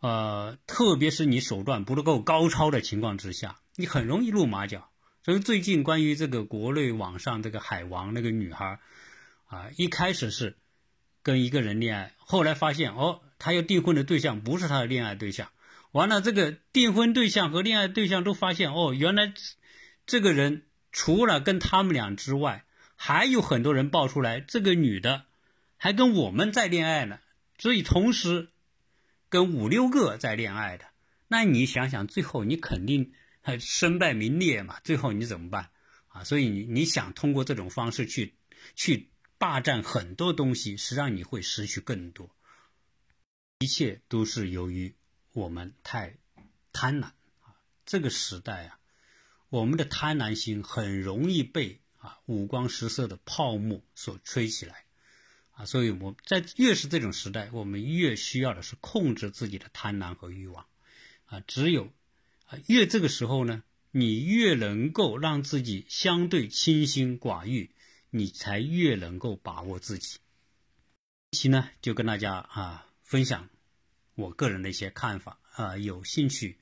[0.00, 4.90] 呃，特别是你手段不够高超的情况之下，你很容易露马脚。
[5.24, 8.80] 所以最近关于这个国内网上这个海王那个女孩，
[9.46, 10.56] 啊，一开始是
[11.22, 15.50] 跟一个人恋爱，后来发现哦，她要订婚的对象不是她的恋爱对象，
[15.92, 19.32] 完了这个订婚对象和恋爱对象都发现哦，原来
[20.06, 20.64] 这个人。
[20.94, 22.66] 除了跟他们俩之外，
[22.96, 25.24] 还有很多人爆出来，这个女的
[25.78, 27.18] 还跟我们在恋爱呢，
[27.56, 28.50] 所以同时
[29.30, 30.84] 跟五六个在恋爱的，
[31.28, 34.80] 那你想想，最后你肯定还身败名裂嘛？
[34.80, 35.70] 最后你怎么办
[36.08, 36.24] 啊？
[36.24, 38.34] 所以你你想通过这种方式去
[38.74, 42.34] 去霸占很多东西，实际上你会失去更多。
[43.58, 44.94] 一切都是由于
[45.32, 46.16] 我们太
[46.72, 47.04] 贪婪
[47.40, 47.54] 啊！
[47.84, 48.78] 这个时代啊。
[49.48, 54.86] 我们的贪婪心很容易被啊五光十色的泡沫所吹起来，
[55.50, 60.66] 啊，所以我在越是这种时代，我们越需要的是控制自己的贪婪和欲望，
[61.26, 61.92] 啊，只有
[62.66, 67.70] 越这个时候呢，你越能够让自己相对清心寡欲，
[68.10, 70.18] 你才越能够把握自己。
[71.30, 73.48] 这期呢就跟大家啊分享
[74.14, 76.58] 我个人的一些看法啊，有兴趣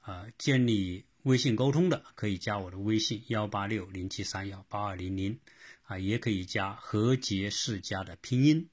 [0.00, 1.04] 啊建立。
[1.22, 5.38] 微信沟通的可以加我的微信幺八六零七三幺八二零零，
[5.82, 8.70] 啊，也可以加何洁世家的拼音。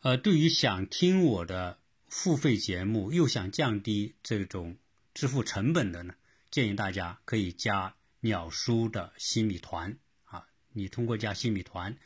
[0.00, 1.78] 呃，对于想听我的
[2.08, 4.78] 付费节目又想降低这种
[5.14, 6.14] 支付成本的呢，
[6.50, 11.96] 建议大家可以加鸟叔的新米团啊，你通过加新米团，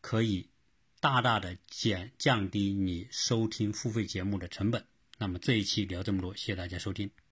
[0.00, 0.48] 可以
[0.98, 4.86] 大大的减降低你收听付费节目的成本。
[5.18, 7.10] 那么这一期聊这么多，谢谢大家收听。